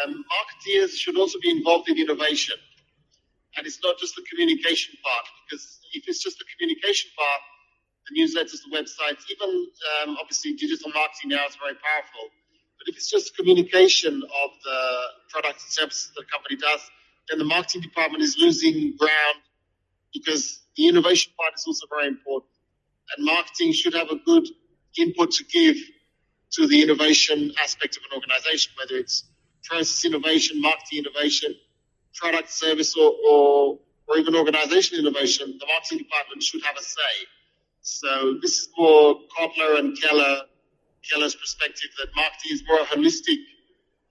um, 0.06 0.24
marketeers 0.30 0.92
should 0.92 1.18
also 1.18 1.40
be 1.42 1.50
involved 1.50 1.90
in 1.90 1.98
innovation. 1.98 2.58
And 3.58 3.66
it's 3.66 3.80
not 3.84 3.98
just 3.98 4.16
the 4.16 4.24
communication 4.30 4.94
part, 5.04 5.26
because 5.46 5.80
if 5.94 6.08
it's 6.08 6.22
just 6.22 6.38
the 6.38 6.46
communication 6.54 7.10
part, 7.18 7.42
the 8.10 8.22
newsletters, 8.22 8.60
the 8.64 8.72
websites, 8.76 9.24
even 9.32 9.68
um, 10.04 10.18
obviously 10.20 10.54
digital 10.54 10.92
marketing 10.94 11.30
now 11.30 11.46
is 11.48 11.56
very 11.56 11.76
powerful. 11.76 12.30
But 12.78 12.88
if 12.88 12.96
it's 12.96 13.10
just 13.10 13.36
communication 13.36 14.16
of 14.24 14.50
the 14.64 14.82
products 15.30 15.64
and 15.66 15.74
services 15.74 16.12
that 16.16 16.24
a 16.24 16.32
company 16.32 16.56
does, 16.58 16.82
then 17.30 17.40
the 17.40 17.46
marketing 17.46 17.82
department 17.82 18.24
is 18.24 18.38
losing 18.40 18.96
ground 18.98 19.40
because 20.14 20.62
the 20.76 20.88
innovation 20.88 21.34
part 21.40 21.54
is 21.56 21.64
also 21.68 21.86
very 21.90 22.08
important. 22.08 22.52
And 23.16 23.26
marketing 23.26 23.74
should 23.74 23.94
have 23.94 24.10
a 24.10 24.18
good 24.18 24.48
input 24.98 25.32
to 25.32 25.44
give 25.46 25.78
to 26.54 26.68
the 26.68 26.82
innovation 26.82 27.54
aspect 27.64 27.98
of 27.98 28.04
an 28.12 28.16
organization, 28.18 28.74
whether 28.80 28.96
it's 28.96 29.24
process 29.66 30.06
innovation, 30.06 30.62
marketing 30.62 31.06
innovation, 31.06 31.54
product 32.16 32.50
service, 32.50 32.96
or, 32.96 33.14
or, 33.30 33.80
or 34.08 34.18
even 34.18 34.36
organizational 34.36 35.06
innovation, 35.06 35.58
the 35.60 35.68
marketing 35.68 36.00
department 36.00 36.42
should 36.42 36.64
have 36.64 36.76
a 36.78 36.84
say. 36.84 37.16
So 37.82 38.38
this 38.42 38.52
is 38.52 38.70
more 38.78 39.16
Kotler 39.38 39.80
and 39.80 40.00
Keller, 40.00 40.42
Keller's 41.12 41.36
perspective 41.36 41.90
that 41.98 42.08
marketing 42.16 42.52
is 42.52 42.64
more 42.68 42.80
a 42.80 42.86
holistic 42.86 43.40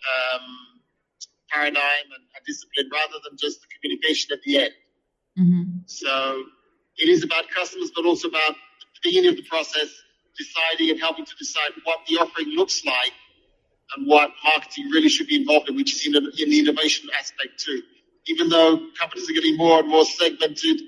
um, 0.09 0.43
paradigm 1.51 2.07
and 2.15 2.25
a 2.37 2.41
discipline 2.47 2.89
rather 2.93 3.19
than 3.29 3.39
just 3.39 3.61
the 3.61 3.67
communication 3.75 4.33
at 4.33 4.43
the 4.43 4.59
end. 4.59 4.73
Mm-hmm. 5.39 5.63
So 5.87 6.43
it 6.97 7.09
is 7.09 7.23
about 7.25 7.45
customers, 7.55 7.91
but 7.95 8.05
also 8.05 8.29
about 8.29 8.55
the 8.55 9.01
beginning 9.03 9.31
of 9.31 9.37
the 9.37 9.45
process, 9.45 9.89
deciding 10.37 10.91
and 10.91 11.01
helping 11.01 11.25
to 11.25 11.35
decide 11.39 11.71
what 11.85 12.01
the 12.09 12.17
offering 12.17 12.49
looks 12.51 12.85
like 12.85 13.13
and 13.97 14.07
what 14.07 14.31
marketing 14.45 14.91
really 14.91 15.09
should 15.09 15.27
be 15.27 15.37
involved 15.37 15.69
in, 15.69 15.77
which 15.77 15.95
is 15.95 16.07
in, 16.07 16.15
in 16.17 16.51
the 16.51 16.59
innovation 16.59 17.09
aspect 17.19 17.59
too. 17.59 17.83
Even 18.27 18.49
though 18.49 18.89
companies 18.99 19.29
are 19.31 19.33
getting 19.33 19.57
more 19.57 19.81
and 19.81 19.89
more 19.89 20.05
segmented, 20.05 20.81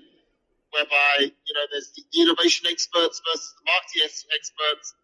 whereby, 0.72 1.30
you 1.30 1.54
know, 1.54 1.64
there's 1.70 1.92
the 1.92 2.04
innovation 2.20 2.66
experts 2.68 3.20
versus 3.26 3.54
the 3.58 3.64
marketing 3.70 4.02
experts. 4.06 4.94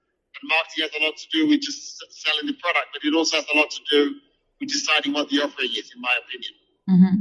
And 0.41 0.49
marketing 0.49 0.85
has 0.85 0.93
a 1.01 1.05
lot 1.05 1.17
to 1.17 1.27
do 1.33 1.49
with 1.49 1.61
just 1.61 2.03
selling 2.23 2.47
the 2.47 2.55
product, 2.55 2.89
but 2.93 3.05
it 3.05 3.15
also 3.15 3.37
has 3.37 3.47
a 3.53 3.57
lot 3.57 3.71
to 3.71 3.83
do 3.91 4.15
with 4.61 4.69
deciding 4.69 5.13
what 5.13 5.29
the 5.29 5.41
offering 5.43 5.71
is, 5.71 5.91
in 5.95 6.01
my 6.01 6.15
opinion. 6.25 6.53
Mm-hmm. 6.89 7.17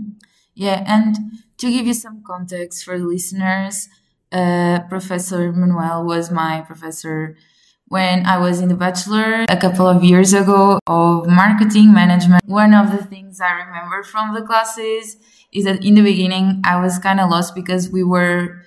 Yeah, 0.53 0.83
and 0.87 1.15
to 1.57 1.71
give 1.71 1.85
you 1.85 1.93
some 1.93 2.23
context 2.25 2.83
for 2.83 2.97
the 2.97 3.05
listeners, 3.05 3.89
uh, 4.31 4.79
Professor 4.89 5.51
Manuel 5.51 6.05
was 6.05 6.31
my 6.31 6.61
professor 6.61 7.37
when 7.87 8.25
I 8.25 8.37
was 8.37 8.61
in 8.61 8.69
the 8.69 8.75
bachelor 8.75 9.45
a 9.47 9.57
couple 9.57 9.87
of 9.87 10.03
years 10.03 10.33
ago 10.33 10.79
of 10.87 11.27
marketing 11.27 11.93
management. 11.93 12.43
One 12.45 12.73
of 12.73 12.91
the 12.91 13.03
things 13.03 13.39
I 13.39 13.51
remember 13.51 14.03
from 14.03 14.33
the 14.33 14.41
classes 14.41 15.17
is 15.53 15.65
that 15.65 15.85
in 15.85 15.95
the 15.95 16.01
beginning 16.01 16.61
I 16.65 16.81
was 16.81 16.99
kind 16.99 17.19
of 17.19 17.29
lost 17.29 17.55
because 17.55 17.89
we 17.89 18.03
were 18.03 18.61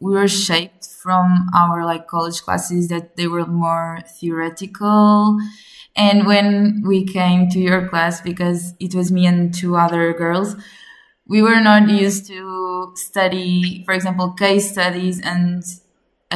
we 0.00 0.12
were 0.12 0.28
shaped 0.28 0.86
from 0.86 1.48
our 1.56 1.84
like 1.84 2.06
college 2.06 2.42
classes 2.42 2.88
that 2.88 3.16
they 3.16 3.26
were 3.26 3.46
more 3.46 4.00
theoretical 4.20 5.38
and 5.96 6.26
when 6.26 6.82
we 6.84 7.06
came 7.06 7.48
to 7.48 7.58
your 7.58 7.88
class 7.88 8.20
because 8.20 8.74
it 8.78 8.94
was 8.94 9.10
me 9.10 9.24
and 9.26 9.54
two 9.54 9.76
other 9.76 10.12
girls 10.12 10.56
we 11.26 11.40
were 11.40 11.60
not 11.60 11.88
used 11.88 12.26
to 12.26 12.92
study 12.94 13.82
for 13.86 13.94
example 13.94 14.32
case 14.32 14.70
studies 14.70 15.20
and 15.20 15.62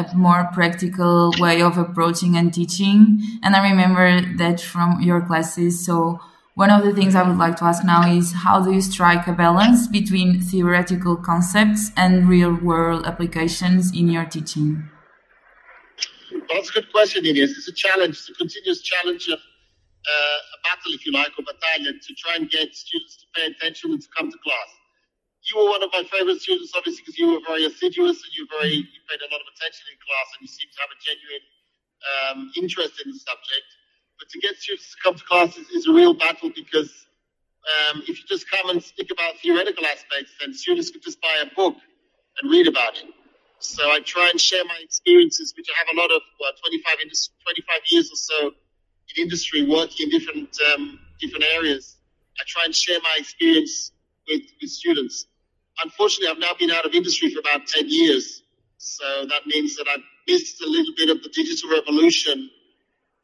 a 0.00 0.16
more 0.16 0.48
practical 0.52 1.32
way 1.38 1.62
of 1.62 1.78
approaching 1.78 2.36
and 2.36 2.52
teaching 2.52 3.20
and 3.42 3.54
i 3.54 3.70
remember 3.70 4.20
that 4.36 4.60
from 4.60 5.00
your 5.00 5.20
classes 5.20 5.84
so 5.84 6.18
one 6.60 6.70
of 6.70 6.84
the 6.84 6.92
things 6.92 7.14
I 7.14 7.22
would 7.22 7.38
like 7.38 7.56
to 7.56 7.64
ask 7.64 7.84
now 7.84 8.06
is 8.06 8.32
how 8.32 8.62
do 8.62 8.70
you 8.70 8.82
strike 8.82 9.26
a 9.26 9.32
balance 9.32 9.86
between 9.86 10.42
theoretical 10.42 11.16
concepts 11.16 11.90
and 11.96 12.28
real 12.28 12.52
world 12.52 13.06
applications 13.06 13.96
in 13.96 14.10
your 14.10 14.26
teaching? 14.26 14.90
That's 16.52 16.68
a 16.68 16.72
good 16.72 16.92
question, 16.92 17.24
Ines. 17.24 17.56
It's 17.56 17.68
a 17.68 17.72
challenge, 17.72 18.16
it's 18.16 18.28
a 18.28 18.34
continuous 18.34 18.82
challenge 18.82 19.28
of 19.28 19.38
uh, 19.38 20.56
a 20.56 20.58
battle, 20.64 20.92
if 20.92 21.06
you 21.06 21.12
like, 21.12 21.30
or 21.38 21.44
battalion 21.46 21.98
to 21.98 22.14
try 22.14 22.34
and 22.34 22.50
get 22.50 22.74
students 22.74 23.16
to 23.18 23.26
pay 23.34 23.46
attention 23.46 23.92
and 23.92 24.02
to 24.02 24.08
come 24.16 24.30
to 24.30 24.38
class. 24.44 24.70
You 25.50 25.58
were 25.58 25.70
one 25.70 25.82
of 25.82 25.90
my 25.92 26.06
favorite 26.06 26.40
students, 26.40 26.72
obviously, 26.76 27.02
because 27.02 27.18
you 27.18 27.34
were 27.34 27.42
very 27.46 27.66
assiduous 27.66 28.22
and 28.22 28.32
you 28.38 28.46
very 28.46 28.86
you 28.86 29.00
paid 29.10 29.18
a 29.18 29.30
lot 29.34 29.42
of 29.42 29.48
attention 29.50 29.84
in 29.90 29.98
class, 29.98 30.28
and 30.38 30.40
you 30.46 30.50
seem 30.50 30.68
to 30.70 30.78
have 30.78 30.92
a 30.94 30.98
genuine 31.02 31.46
um, 32.06 32.38
interest 32.56 33.02
in 33.04 33.10
the 33.10 33.18
subject. 33.18 33.68
But 34.18 34.28
to 34.30 34.38
get 34.38 34.56
students 34.56 34.94
to 34.94 34.96
come 35.02 35.14
to 35.18 35.24
class 35.24 35.56
is, 35.56 35.66
is 35.70 35.86
a 35.88 35.92
real 35.92 36.14
battle 36.14 36.50
because 36.54 36.92
um, 37.66 38.02
if 38.06 38.20
you 38.20 38.24
just 38.28 38.50
come 38.50 38.70
and 38.70 38.82
speak 38.82 39.10
about 39.10 39.36
theoretical 39.42 39.84
aspects, 39.86 40.32
then 40.40 40.54
students 40.54 40.90
could 40.90 41.02
just 41.02 41.20
buy 41.20 41.42
a 41.42 41.54
book 41.54 41.76
and 42.40 42.50
read 42.50 42.68
about 42.68 42.96
it. 42.96 43.08
So 43.58 43.90
I 43.90 44.00
try 44.00 44.30
and 44.30 44.40
share 44.40 44.64
my 44.64 44.78
experiences, 44.82 45.52
which 45.56 45.68
I 45.68 45.76
have 45.78 45.88
a 45.92 46.00
lot 46.00 46.10
of, 46.14 46.22
what, 46.38 46.54
25, 46.60 46.96
25 46.96 47.80
years 47.90 48.10
or 48.10 48.16
so 48.16 48.46
in 48.48 49.22
industry 49.22 49.68
working 49.68 50.06
in 50.06 50.18
different, 50.18 50.56
um, 50.72 50.98
different 51.20 51.44
areas. 51.52 51.96
I 52.38 52.44
try 52.46 52.64
and 52.64 52.74
share 52.74 52.98
my 53.02 53.16
experience 53.18 53.92
with, 54.26 54.42
with 54.60 54.70
students. 54.70 55.26
Unfortunately, 55.84 56.28
I've 56.28 56.38
now 56.38 56.54
been 56.58 56.70
out 56.70 56.84
of 56.84 56.94
industry 56.94 57.32
for 57.32 57.40
about 57.40 57.66
10 57.66 57.84
years. 57.88 58.42
So 58.78 59.04
that 59.26 59.46
means 59.46 59.76
that 59.76 59.86
I've 59.88 60.02
missed 60.26 60.62
a 60.62 60.66
little 60.66 60.94
bit 60.96 61.10
of 61.10 61.22
the 61.22 61.28
digital 61.28 61.70
revolution 61.70 62.50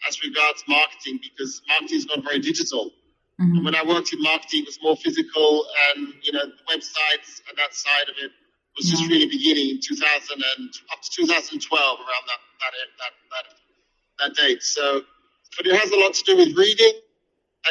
as 0.06 0.22
regards 0.22 0.62
marketing 0.68 1.18
because 1.22 1.62
marketing 1.68 1.96
has 1.96 2.04
gone 2.04 2.22
very 2.22 2.40
digital. 2.40 2.90
Mm-hmm. 3.40 3.64
when 3.64 3.74
I 3.74 3.84
worked 3.84 4.14
in 4.14 4.22
marketing, 4.22 4.62
it 4.62 4.66
was 4.66 4.78
more 4.80 4.96
physical, 4.96 5.66
and 5.90 6.08
you 6.22 6.32
know 6.32 6.40
the 6.40 6.64
websites 6.72 7.44
and 7.44 7.58
that 7.58 7.74
side 7.74 8.08
of 8.08 8.16
it 8.16 8.32
was 8.76 8.88
just 8.88 9.06
really 9.10 9.26
beginning 9.26 9.76
in 9.76 9.80
2000 9.80 10.08
and 10.32 10.70
up 10.90 11.02
to 11.02 11.10
2012 11.20 11.60
around 12.00 12.24
that 12.28 12.40
that 12.60 12.72
that 12.96 13.12
that, 13.32 14.34
that 14.36 14.36
date. 14.40 14.62
So, 14.62 15.02
but 15.56 15.66
it 15.66 15.78
has 15.78 15.90
a 15.90 15.96
lot 15.96 16.14
to 16.14 16.24
do 16.24 16.36
with 16.38 16.56
reading 16.56 16.92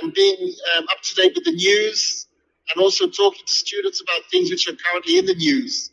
and 0.01 0.13
being 0.13 0.53
um, 0.77 0.85
up 0.91 1.01
to 1.01 1.15
date 1.15 1.33
with 1.33 1.45
the 1.45 1.51
news, 1.51 2.27
and 2.69 2.81
also 2.81 3.07
talking 3.07 3.45
to 3.45 3.53
students 3.53 4.01
about 4.01 4.29
things 4.31 4.49
which 4.49 4.67
are 4.67 4.75
currently 4.75 5.19
in 5.19 5.25
the 5.25 5.35
news. 5.35 5.91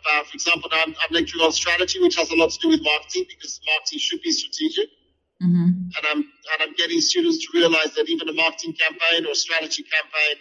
About, 0.00 0.26
for 0.26 0.34
example, 0.34 0.70
I'm, 0.72 0.90
I'm 0.90 1.12
lecturing 1.12 1.42
on 1.42 1.52
strategy, 1.52 2.00
which 2.00 2.16
has 2.16 2.30
a 2.30 2.36
lot 2.36 2.50
to 2.50 2.58
do 2.60 2.68
with 2.68 2.82
marketing 2.82 3.24
because 3.28 3.60
marketing 3.66 3.98
should 3.98 4.20
be 4.20 4.30
strategic. 4.30 4.88
Mm-hmm. 5.42 5.68
And 5.96 6.06
I'm 6.10 6.18
and 6.18 6.58
I'm 6.60 6.74
getting 6.74 7.00
students 7.00 7.44
to 7.44 7.58
realize 7.58 7.94
that 7.94 8.08
even 8.08 8.28
a 8.28 8.32
marketing 8.32 8.74
campaign 8.74 9.26
or 9.26 9.34
strategy 9.34 9.84
campaign 9.84 10.36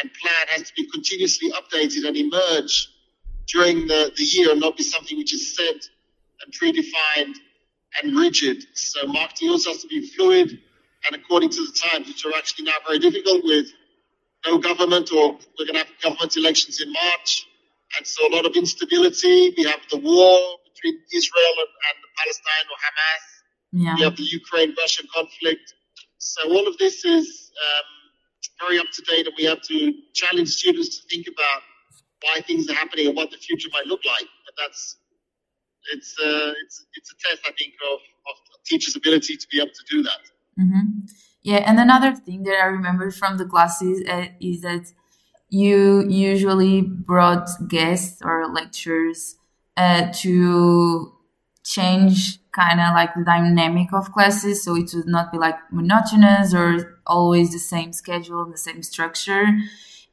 and 0.00 0.10
plan 0.20 0.46
has 0.48 0.62
to 0.68 0.72
be 0.76 0.88
continuously 0.90 1.50
updated 1.50 2.06
and 2.06 2.16
emerge 2.16 2.88
during 3.48 3.86
the, 3.88 4.12
the 4.16 4.22
year 4.22 4.52
and 4.52 4.60
not 4.60 4.76
be 4.76 4.84
something 4.84 5.18
which 5.18 5.34
is 5.34 5.56
set 5.56 5.88
and 6.44 6.54
predefined 6.54 7.34
and 8.00 8.16
rigid. 8.16 8.64
So 8.74 9.06
marketing 9.06 9.50
also 9.50 9.70
has 9.70 9.82
to 9.82 9.88
be 9.88 10.06
fluid 10.08 10.50
and 11.06 11.16
according 11.16 11.50
to 11.50 11.66
the 11.66 11.72
times, 11.72 12.06
which 12.06 12.24
are 12.24 12.32
actually 12.36 12.66
now 12.66 12.78
very 12.86 12.98
difficult 12.98 13.44
with 13.44 13.66
no 14.46 14.58
government 14.58 15.12
or 15.12 15.32
we're 15.32 15.66
going 15.66 15.74
to 15.74 15.84
have 15.84 15.88
government 16.02 16.36
elections 16.36 16.80
in 16.80 16.92
March. 16.92 17.46
And 17.96 18.06
so 18.06 18.26
a 18.26 18.32
lot 18.34 18.46
of 18.46 18.56
instability. 18.56 19.54
We 19.56 19.64
have 19.64 19.80
the 19.90 19.98
war 19.98 20.58
between 20.72 21.00
Israel 21.12 21.54
and, 21.62 21.72
and 21.88 21.96
Palestine 22.18 22.66
or 22.72 22.78
Hamas. 22.84 23.24
Yeah. 23.72 23.94
We 23.96 24.02
have 24.02 24.16
the 24.16 24.24
Ukraine 24.24 24.74
Russia 24.78 25.02
conflict. 25.14 25.74
So 26.18 26.48
all 26.50 26.66
of 26.68 26.78
this 26.78 27.04
is 27.04 27.50
um, 27.64 27.88
very 28.66 28.78
up 28.78 28.86
to 28.94 29.02
date, 29.02 29.26
and 29.26 29.34
we 29.36 29.44
have 29.44 29.62
to 29.62 29.92
challenge 30.14 30.48
students 30.48 31.00
to 31.00 31.08
think 31.08 31.26
about 31.26 31.62
why 32.22 32.40
things 32.40 32.68
are 32.70 32.74
happening 32.74 33.08
and 33.08 33.16
what 33.16 33.30
the 33.30 33.38
future 33.38 33.68
might 33.72 33.86
look 33.86 34.00
like. 34.04 34.28
But 34.46 34.54
that's 34.62 34.96
it's 35.92 36.14
uh, 36.22 36.52
it's 36.64 36.86
it's 36.94 37.10
a 37.10 37.16
test, 37.28 37.42
I 37.46 37.52
think, 37.58 37.74
of 37.92 37.98
of 38.30 38.36
teachers' 38.64 38.96
ability 38.96 39.36
to 39.36 39.46
be 39.50 39.58
able 39.58 39.72
to 39.72 39.84
do 39.90 40.02
that. 40.02 40.22
Mm-hmm. 40.60 40.88
Yeah, 41.42 41.64
and 41.66 41.78
another 41.80 42.14
thing 42.14 42.44
that 42.44 42.58
I 42.62 42.66
remember 42.66 43.10
from 43.10 43.36
the 43.36 43.44
classes 43.44 44.02
uh, 44.08 44.26
is 44.40 44.60
that 44.60 44.92
you 45.50 46.06
usually 46.08 46.82
brought 46.82 47.48
guests 47.68 48.22
or 48.24 48.48
lecturers 48.52 49.36
uh, 49.76 50.12
to 50.22 51.12
change 51.64 52.38
kind 52.52 52.80
of 52.80 52.94
like 52.94 53.14
the 53.14 53.24
dynamic 53.24 53.92
of 53.92 54.12
classes 54.12 54.64
so 54.64 54.76
it 54.76 54.90
would 54.94 55.06
not 55.06 55.32
be 55.32 55.38
like 55.38 55.56
monotonous 55.72 56.54
or 56.54 56.98
always 57.06 57.52
the 57.52 57.58
same 57.58 57.92
schedule 57.92 58.44
the 58.50 58.58
same 58.58 58.82
structure. 58.82 59.46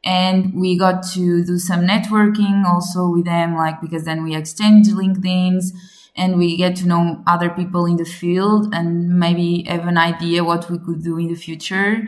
And 0.03 0.53
we 0.53 0.77
got 0.77 1.03
to 1.13 1.43
do 1.43 1.59
some 1.59 1.81
networking 1.81 2.63
also 2.65 3.09
with 3.09 3.25
them 3.25 3.55
like 3.55 3.81
because 3.81 4.05
then 4.05 4.23
we 4.23 4.35
exchange 4.35 4.87
linkedins 4.87 5.71
and 6.15 6.37
we 6.37 6.57
get 6.57 6.75
to 6.77 6.87
know 6.87 7.23
other 7.27 7.49
people 7.49 7.85
in 7.85 7.97
the 7.97 8.05
field 8.05 8.73
and 8.73 9.19
maybe 9.19 9.63
have 9.63 9.87
an 9.87 9.97
idea 9.97 10.43
what 10.43 10.69
we 10.69 10.77
could 10.79 11.03
do 11.03 11.17
in 11.17 11.27
the 11.27 11.35
future 11.35 12.07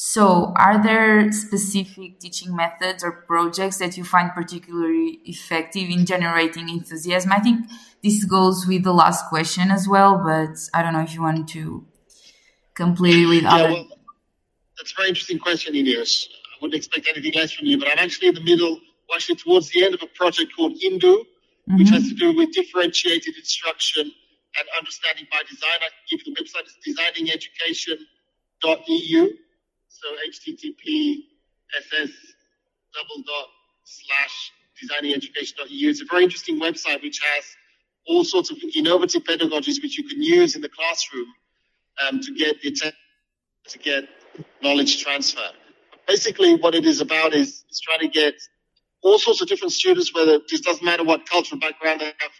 so, 0.00 0.52
are 0.54 0.80
there 0.80 1.32
specific 1.32 2.20
teaching 2.20 2.54
methods 2.54 3.02
or 3.02 3.10
projects 3.26 3.78
that 3.78 3.96
you 3.96 4.04
find 4.04 4.30
particularly 4.32 5.18
effective 5.24 5.90
in 5.90 6.06
generating 6.06 6.68
enthusiasm? 6.68 7.32
I 7.32 7.40
think 7.40 7.68
this 8.00 8.22
goes 8.22 8.64
with 8.64 8.84
the 8.84 8.92
last 8.92 9.28
question 9.28 9.72
as 9.72 9.88
well, 9.88 10.22
but 10.24 10.56
I 10.72 10.84
don't 10.84 10.92
know 10.92 11.00
if 11.00 11.14
you 11.14 11.22
want 11.22 11.48
to 11.48 11.84
complete 12.74 13.26
with 13.26 13.42
yeah, 13.42 13.54
other. 13.56 13.72
Well, 13.72 13.88
that's 14.76 14.92
a 14.92 14.94
very 14.94 15.08
interesting 15.08 15.40
question, 15.40 15.74
Ines. 15.74 16.28
I 16.32 16.56
wouldn't 16.62 16.78
expect 16.78 17.08
anything 17.08 17.32
less 17.34 17.50
from 17.50 17.66
you, 17.66 17.76
but 17.76 17.88
I'm 17.88 17.98
actually 17.98 18.28
in 18.28 18.34
the 18.36 18.44
middle, 18.44 18.78
actually 19.12 19.34
towards 19.34 19.68
the 19.70 19.84
end 19.84 19.94
of 19.94 20.02
a 20.04 20.06
project 20.14 20.52
called 20.54 20.78
INDU, 20.80 21.24
mm-hmm. 21.68 21.78
which 21.78 21.90
has 21.90 22.08
to 22.08 22.14
do 22.14 22.34
with 22.34 22.50
differentiated 22.52 23.36
instruction 23.36 24.10
and 24.58 24.68
understanding 24.78 25.26
by 25.30 25.42
design. 25.48 25.78
I 25.80 25.88
can 25.88 25.92
give 26.10 26.20
you 26.26 26.34
the 26.34 26.40
website, 26.40 26.64
it's 26.64 26.76
designingeducation.eu. 26.86 29.36
So 29.88 30.08
http 30.30 30.82
ss 31.80 32.12
double 32.94 33.22
dot 33.26 33.48
slash 33.84 34.52
designingeducation.eu. 34.82 35.90
It's 35.90 36.02
a 36.02 36.06
very 36.10 36.24
interesting 36.24 36.58
website 36.60 37.02
which 37.02 37.20
has 37.34 37.44
all 38.06 38.24
sorts 38.24 38.50
of 38.50 38.58
innovative 38.74 39.22
pedagogies 39.24 39.82
which 39.82 39.98
you 39.98 40.04
can 40.04 40.22
use 40.22 40.56
in 40.56 40.62
the 40.62 40.68
classroom 40.68 41.26
um, 42.02 42.20
to 42.20 42.34
get 42.34 42.60
the 42.62 42.70
to 42.70 43.78
get 43.78 44.08
knowledge 44.62 45.02
transfer. 45.02 45.50
Basically, 46.06 46.54
what 46.56 46.74
it 46.74 46.86
is 46.86 47.02
about 47.02 47.34
is, 47.34 47.64
is 47.70 47.80
trying 47.80 48.00
to 48.00 48.08
get 48.08 48.34
all 49.02 49.18
sorts 49.18 49.40
of 49.40 49.48
different 49.48 49.72
students, 49.72 50.14
whether 50.14 50.34
it 50.34 50.48
just 50.48 50.64
doesn't 50.64 50.84
matter 50.84 51.04
what 51.04 51.28
cultural 51.28 51.60
background 51.60 52.00
they 52.00 52.06
have, 52.06 52.32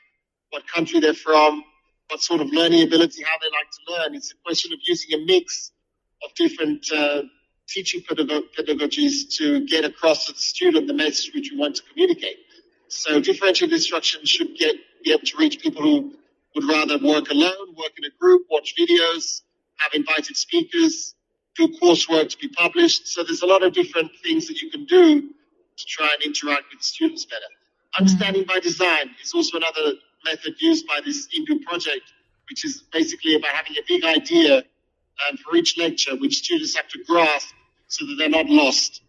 what 0.50 0.66
country 0.66 1.00
they're 1.00 1.14
from, 1.14 1.62
what 2.08 2.20
sort 2.20 2.40
of 2.40 2.48
learning 2.48 2.82
ability, 2.82 3.22
how 3.22 3.38
they 3.40 3.46
like 3.46 3.70
to 3.70 3.92
learn. 3.92 4.14
It's 4.14 4.32
a 4.32 4.36
question 4.44 4.72
of 4.72 4.78
using 4.86 5.20
a 5.20 5.24
mix 5.24 5.72
of 6.24 6.34
different 6.34 6.86
uh, 6.92 7.22
teaching 7.68 8.02
pedagogies 8.02 9.36
to 9.36 9.66
get 9.66 9.84
across 9.84 10.26
to 10.26 10.32
the 10.32 10.38
student 10.38 10.86
the 10.86 10.94
message 10.94 11.32
which 11.34 11.50
we 11.52 11.58
want 11.58 11.76
to 11.76 11.82
communicate. 11.92 12.38
So 12.88 13.20
differentiated 13.20 13.74
instruction 13.74 14.24
should 14.24 14.56
get 14.56 14.76
be 15.04 15.12
able 15.12 15.26
to 15.26 15.36
reach 15.36 15.60
people 15.60 15.82
who 15.82 16.12
would 16.54 16.64
rather 16.64 16.98
work 16.98 17.30
alone, 17.30 17.74
work 17.76 17.92
in 17.96 18.04
a 18.04 18.10
group, 18.18 18.46
watch 18.50 18.74
videos, 18.78 19.42
have 19.76 19.92
invited 19.94 20.36
speakers, 20.36 21.14
do 21.54 21.68
coursework 21.80 22.30
to 22.30 22.38
be 22.38 22.48
published. 22.48 23.06
So 23.06 23.22
there's 23.22 23.42
a 23.42 23.46
lot 23.46 23.62
of 23.62 23.72
different 23.74 24.10
things 24.24 24.48
that 24.48 24.60
you 24.60 24.70
can 24.70 24.86
do 24.86 25.30
to 25.78 25.84
try 25.86 26.08
and 26.12 26.22
interact 26.22 26.64
with 26.72 26.82
students 26.82 27.24
better. 27.24 27.50
Understanding 27.98 28.44
by 28.44 28.58
design 28.60 29.10
is 29.22 29.32
also 29.34 29.56
another 29.56 29.94
method 30.24 30.54
used 30.60 30.86
by 30.86 31.00
this 31.04 31.28
INDU 31.36 31.62
project, 31.62 32.12
which 32.50 32.64
is 32.64 32.82
basically 32.92 33.34
about 33.34 33.50
having 33.50 33.76
a 33.78 33.82
big 33.86 34.04
idea 34.04 34.58
um, 34.58 35.36
for 35.38 35.56
each 35.56 35.78
lecture, 35.78 36.16
which 36.16 36.38
students 36.38 36.76
have 36.76 36.88
to 36.88 37.02
grasp 37.04 37.54
so 37.88 38.06
that 38.06 38.16
they're 38.18 38.28
not 38.28 38.46
lost. 38.46 39.02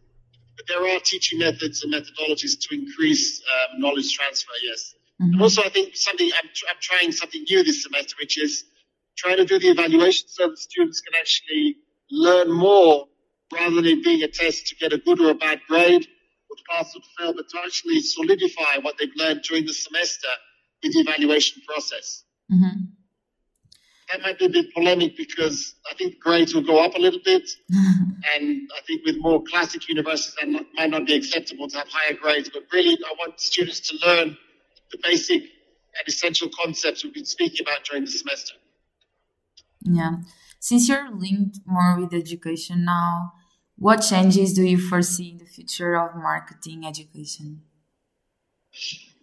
But 0.55 0.67
there 0.67 0.85
are 0.87 0.99
teaching 0.99 1.39
methods 1.39 1.83
and 1.83 1.93
methodologies 1.93 2.59
to 2.61 2.75
increase 2.75 3.41
um, 3.41 3.81
knowledge 3.81 4.13
transfer, 4.13 4.51
yes. 4.63 4.95
Mm-hmm. 5.21 5.33
And 5.33 5.41
also, 5.41 5.61
I 5.63 5.69
think 5.69 5.95
something 5.95 6.29
I'm, 6.41 6.49
I'm 6.69 6.77
trying 6.81 7.11
something 7.11 7.45
new 7.49 7.63
this 7.63 7.83
semester, 7.83 8.15
which 8.19 8.37
is 8.37 8.65
trying 9.17 9.37
to 9.37 9.45
do 9.45 9.59
the 9.59 9.67
evaluation 9.67 10.27
so 10.27 10.49
that 10.49 10.57
students 10.57 11.01
can 11.01 11.13
actually 11.19 11.77
learn 12.09 12.51
more 12.51 13.07
rather 13.53 13.75
than 13.75 13.85
it 13.85 14.03
being 14.03 14.23
a 14.23 14.27
test 14.27 14.67
to 14.67 14.75
get 14.75 14.93
a 14.93 14.97
good 14.97 15.19
or 15.19 15.31
a 15.31 15.35
bad 15.35 15.59
grade 15.67 16.07
to 16.57 16.63
pass 16.69 16.93
to 16.93 16.99
fail, 17.17 17.33
but 17.33 17.49
to 17.49 17.59
actually 17.63 18.01
solidify 18.01 18.77
what 18.81 18.95
they've 18.97 19.15
learned 19.15 19.41
during 19.43 19.65
the 19.65 19.73
semester 19.73 20.27
in 20.81 20.91
the 20.91 20.99
evaluation 20.99 21.61
process. 21.67 22.23
Mm-hmm. 22.51 22.85
That 24.11 24.21
might 24.21 24.39
be 24.39 24.45
a 24.45 24.49
bit 24.49 24.73
polemic 24.73 25.15
because 25.15 25.75
I 25.89 25.93
think 25.93 26.19
grades 26.19 26.55
will 26.55 26.63
go 26.63 26.83
up 26.83 26.95
a 26.95 26.99
little 26.99 27.19
bit, 27.23 27.47
and 27.69 28.69
I 28.75 28.81
think 28.87 29.05
with 29.05 29.17
more 29.19 29.43
classic 29.43 29.87
universities 29.87 30.35
that 30.41 30.65
might 30.73 30.89
not 30.89 31.05
be 31.05 31.15
acceptable 31.15 31.67
to 31.69 31.77
have 31.77 31.87
higher 31.89 32.15
grades. 32.15 32.49
But 32.49 32.63
really, 32.73 32.97
I 33.05 33.13
want 33.19 33.39
students 33.39 33.81
to 33.89 33.97
learn 34.07 34.35
the 34.91 34.97
basic 35.03 35.41
and 35.41 36.07
essential 36.07 36.49
concepts 36.59 37.03
we've 37.03 37.13
been 37.13 37.25
speaking 37.25 37.65
about 37.65 37.83
during 37.83 38.05
the 38.05 38.11
semester. 38.11 38.55
Yeah. 39.81 40.17
Since 40.59 40.89
you're 40.89 41.09
linked 41.11 41.59
more 41.65 41.99
with 41.99 42.13
education 42.13 42.85
now, 42.85 43.33
what 43.79 43.97
changes 43.97 44.53
do 44.53 44.63
you 44.63 44.77
foresee 44.77 45.31
in 45.31 45.37
the 45.37 45.45
future 45.45 45.95
of 45.97 46.15
marketing 46.15 46.85
education? 46.85 47.61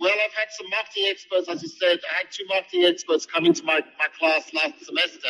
Well, 0.01 0.13
I've 0.13 0.33
had 0.33 0.49
some 0.51 0.69
marketing 0.71 1.05
experts, 1.11 1.49
as 1.49 1.63
you 1.63 1.69
said. 1.69 1.99
I 2.11 2.19
had 2.19 2.27
two 2.31 2.45
marketing 2.49 2.85
experts 2.85 3.27
come 3.27 3.45
into 3.45 3.65
my, 3.65 3.81
my 3.99 4.07
class 4.19 4.53
last 4.55 4.85
semester. 4.85 5.29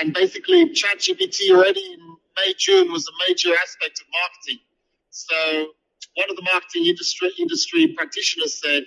And 0.00 0.14
basically, 0.14 0.70
ChatGPT 0.70 1.50
already 1.50 1.92
in 1.92 2.00
May, 2.36 2.54
June 2.56 2.90
was 2.90 3.06
a 3.06 3.12
major 3.28 3.50
aspect 3.54 4.00
of 4.00 4.06
marketing. 4.10 4.62
So 5.10 5.72
one 6.16 6.30
of 6.30 6.36
the 6.36 6.42
marketing 6.42 6.86
industry, 6.86 7.30
industry 7.38 7.94
practitioners 7.96 8.60
said 8.60 8.84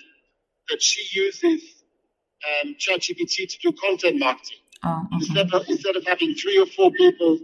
that 0.69 0.81
she 0.81 1.19
uses 1.19 1.61
um, 2.63 2.75
ChatGPT 2.79 3.49
to 3.49 3.57
do 3.61 3.71
content 3.73 4.19
marketing. 4.19 4.57
Oh, 4.83 5.05
okay. 5.05 5.15
instead, 5.15 5.53
of, 5.53 5.65
instead 5.67 5.95
of 5.95 6.05
having 6.05 6.33
three 6.35 6.59
or 6.59 6.65
four 6.65 6.91
people 6.91 7.39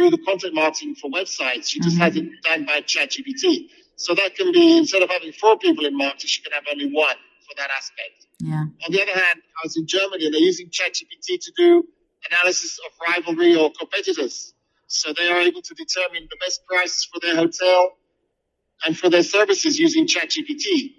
do 0.00 0.10
the 0.10 0.22
content 0.24 0.54
marketing 0.54 0.94
for 0.94 1.10
websites, 1.10 1.68
she 1.68 1.80
just 1.80 1.96
mm-hmm. 1.96 2.04
has 2.04 2.16
it 2.16 2.42
done 2.42 2.64
by 2.64 2.80
ChatGPT. 2.80 3.68
So 3.96 4.14
that 4.14 4.34
can 4.34 4.52
be 4.52 4.78
instead 4.78 5.02
of 5.02 5.10
having 5.10 5.32
four 5.32 5.58
people 5.58 5.84
in 5.84 5.96
marketing, 5.96 6.28
she 6.28 6.42
can 6.42 6.52
have 6.52 6.64
only 6.72 6.90
one 6.90 7.16
for 7.46 7.54
that 7.56 7.70
aspect. 7.76 8.26
Yeah. 8.40 8.64
On 8.86 8.92
the 8.92 9.02
other 9.02 9.12
hand, 9.12 9.40
I 9.58 9.60
was 9.64 9.76
in 9.76 9.86
Germany 9.86 10.26
and 10.26 10.34
they're 10.34 10.40
using 10.40 10.68
ChatGPT 10.68 11.40
to 11.44 11.52
do 11.56 11.84
analysis 12.30 12.78
of 12.86 12.92
rivalry 13.06 13.54
or 13.56 13.70
competitors. 13.78 14.54
So 14.86 15.12
they 15.12 15.28
are 15.28 15.40
able 15.40 15.62
to 15.62 15.74
determine 15.74 16.28
the 16.30 16.36
best 16.44 16.66
prices 16.66 17.08
for 17.12 17.20
their 17.20 17.36
hotel 17.36 17.92
and 18.84 18.98
for 18.98 19.10
their 19.10 19.22
services 19.22 19.78
using 19.78 20.06
ChatGPT. 20.06 20.94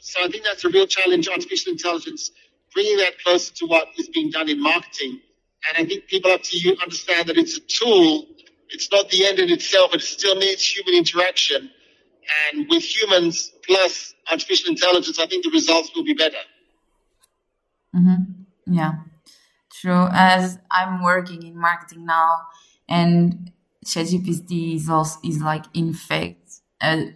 So 0.00 0.20
I 0.22 0.28
think 0.28 0.44
that's 0.44 0.64
a 0.64 0.68
real 0.68 0.86
challenge, 0.86 1.28
artificial 1.28 1.72
intelligence 1.72 2.30
bringing 2.74 2.96
that 2.98 3.18
closer 3.22 3.54
to 3.54 3.66
what 3.66 3.88
is 3.98 4.08
being 4.08 4.30
done 4.30 4.48
in 4.48 4.60
marketing. 4.60 5.20
And 5.68 5.84
I 5.84 5.88
think 5.88 6.06
people 6.06 6.30
have 6.30 6.42
to 6.42 6.76
understand 6.82 7.28
that 7.28 7.38
it's 7.38 7.56
a 7.56 7.60
tool. 7.60 8.26
It's 8.70 8.90
not 8.90 9.08
the 9.10 9.26
end 9.26 9.38
in 9.38 9.50
itself. 9.50 9.94
It 9.94 10.00
still 10.02 10.36
needs 10.36 10.64
human 10.64 10.94
interaction. 10.94 11.70
And 12.50 12.66
with 12.68 12.82
humans 12.82 13.52
plus 13.66 14.14
artificial 14.30 14.70
intelligence, 14.70 15.18
I 15.18 15.26
think 15.26 15.44
the 15.44 15.50
results 15.50 15.90
will 15.94 16.04
be 16.04 16.14
better. 16.14 16.36
Mm-hmm. 17.94 18.74
Yeah, 18.74 18.92
true. 19.80 20.08
As 20.10 20.58
I'm 20.70 21.02
working 21.02 21.42
in 21.42 21.58
marketing 21.58 22.06
now, 22.06 22.46
and 22.88 23.52
ChatGPT 23.84 24.76
is 24.76 24.88
also 24.88 25.18
is 25.24 25.42
like 25.42 25.64
in 25.74 25.92
fact 25.92 26.60
a 26.80 27.14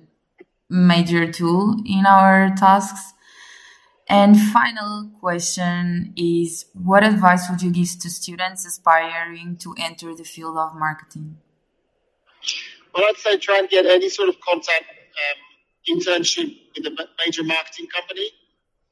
major 0.68 1.30
tool 1.30 1.76
in 1.86 2.04
our 2.06 2.54
tasks 2.56 3.14
and 4.08 4.40
final 4.40 5.10
question 5.20 6.12
is 6.16 6.66
what 6.74 7.02
advice 7.02 7.50
would 7.50 7.62
you 7.62 7.70
give 7.70 7.88
to 8.00 8.10
students 8.10 8.64
aspiring 8.64 9.56
to 9.58 9.74
enter 9.78 10.14
the 10.14 10.24
field 10.24 10.56
of 10.56 10.74
marketing? 10.76 11.38
Well, 12.94 13.04
I'd 13.08 13.16
say 13.16 13.36
try 13.36 13.58
and 13.58 13.68
get 13.68 13.84
any 13.84 14.08
sort 14.08 14.28
of 14.28 14.36
contact 14.40 14.84
um, 14.84 15.96
internship 15.96 16.56
with 16.76 16.86
a 16.86 17.08
major 17.24 17.42
marketing 17.42 17.88
company. 17.94 18.30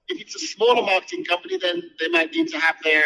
If 0.09 0.21
it's 0.21 0.35
a 0.35 0.41
smaller 0.41 0.83
marketing 0.83 1.25
company, 1.25 1.59
then 1.59 1.83
they 2.01 2.09
might 2.09 2.33
need 2.33 2.49
to 2.49 2.59
have 2.59 2.77
their 2.83 3.05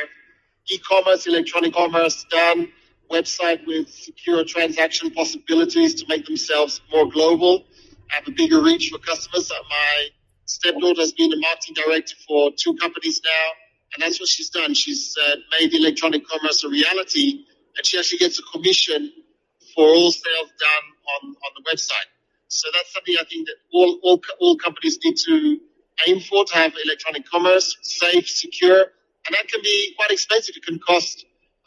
e-commerce, 0.70 1.26
electronic 1.26 1.74
commerce 1.74 2.24
done, 2.30 2.72
website 3.10 3.66
with 3.66 3.88
secure 3.88 4.44
transaction 4.44 5.10
possibilities 5.10 5.94
to 5.94 6.06
make 6.08 6.26
themselves 6.26 6.80
more 6.92 7.08
global, 7.10 7.64
have 8.08 8.26
a 8.26 8.30
bigger 8.30 8.62
reach 8.62 8.90
for 8.90 8.98
customers. 8.98 9.50
My 9.50 10.08
stepdaughter 10.48 11.00
has 11.00 11.12
been 11.12 11.32
a 11.32 11.36
marketing 11.36 11.74
director 11.74 12.16
for 12.26 12.50
two 12.56 12.74
companies 12.76 13.20
now, 13.24 13.48
and 13.94 14.02
that's 14.02 14.18
what 14.18 14.28
she's 14.28 14.50
done. 14.50 14.74
She's 14.74 15.14
uh, 15.26 15.36
made 15.60 15.72
electronic 15.74 16.26
commerce 16.26 16.64
a 16.64 16.68
reality, 16.68 17.44
and 17.76 17.86
she 17.86 17.98
actually 17.98 18.18
gets 18.18 18.38
a 18.38 18.42
commission 18.50 19.12
for 19.74 19.84
all 19.84 20.10
sales 20.10 20.50
done 20.58 20.86
on, 21.14 21.28
on 21.30 21.50
the 21.56 21.70
website. 21.70 22.08
So 22.48 22.68
that's 22.72 22.92
something 22.92 23.14
I 23.20 23.24
think 23.28 23.46
that 23.46 23.56
all, 23.72 23.98
all, 24.02 24.20
all 24.40 24.56
companies 24.56 24.98
need 25.04 25.16
to 25.16 25.58
aim 26.06 26.20
for 26.20 26.44
to 26.46 26.54
have 26.54 26.72
electronic 26.84 27.28
commerce, 27.28 27.76
safe, 27.82 28.28
secure, 28.28 28.80
and 28.80 29.36
that 29.36 29.48
can 29.48 29.60
be 29.62 29.94
quite 29.96 30.10
expensive. 30.10 30.56
It 30.56 30.64
can 30.64 30.78
cost 30.78 31.26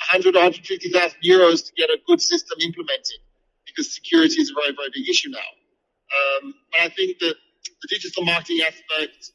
100 0.10 0.36
or 0.36 0.40
150,000 0.40 1.20
euros 1.24 1.68
to 1.68 1.74
get 1.78 1.90
a 1.92 2.00
good 2.08 2.20
system 2.20 2.58
implemented 2.62 3.22
because 3.66 3.94
security 3.94 4.42
is 4.42 4.50
a 4.50 4.54
very, 4.54 4.74
very 4.76 4.90
big 4.92 5.08
issue 5.08 5.30
now. 5.30 5.52
Um, 6.42 6.56
but 6.72 6.82
I 6.82 6.90
think 6.90 7.20
that 7.20 7.36
the 7.82 7.88
digital 7.90 8.24
marketing 8.24 8.60
aspect, 8.66 9.32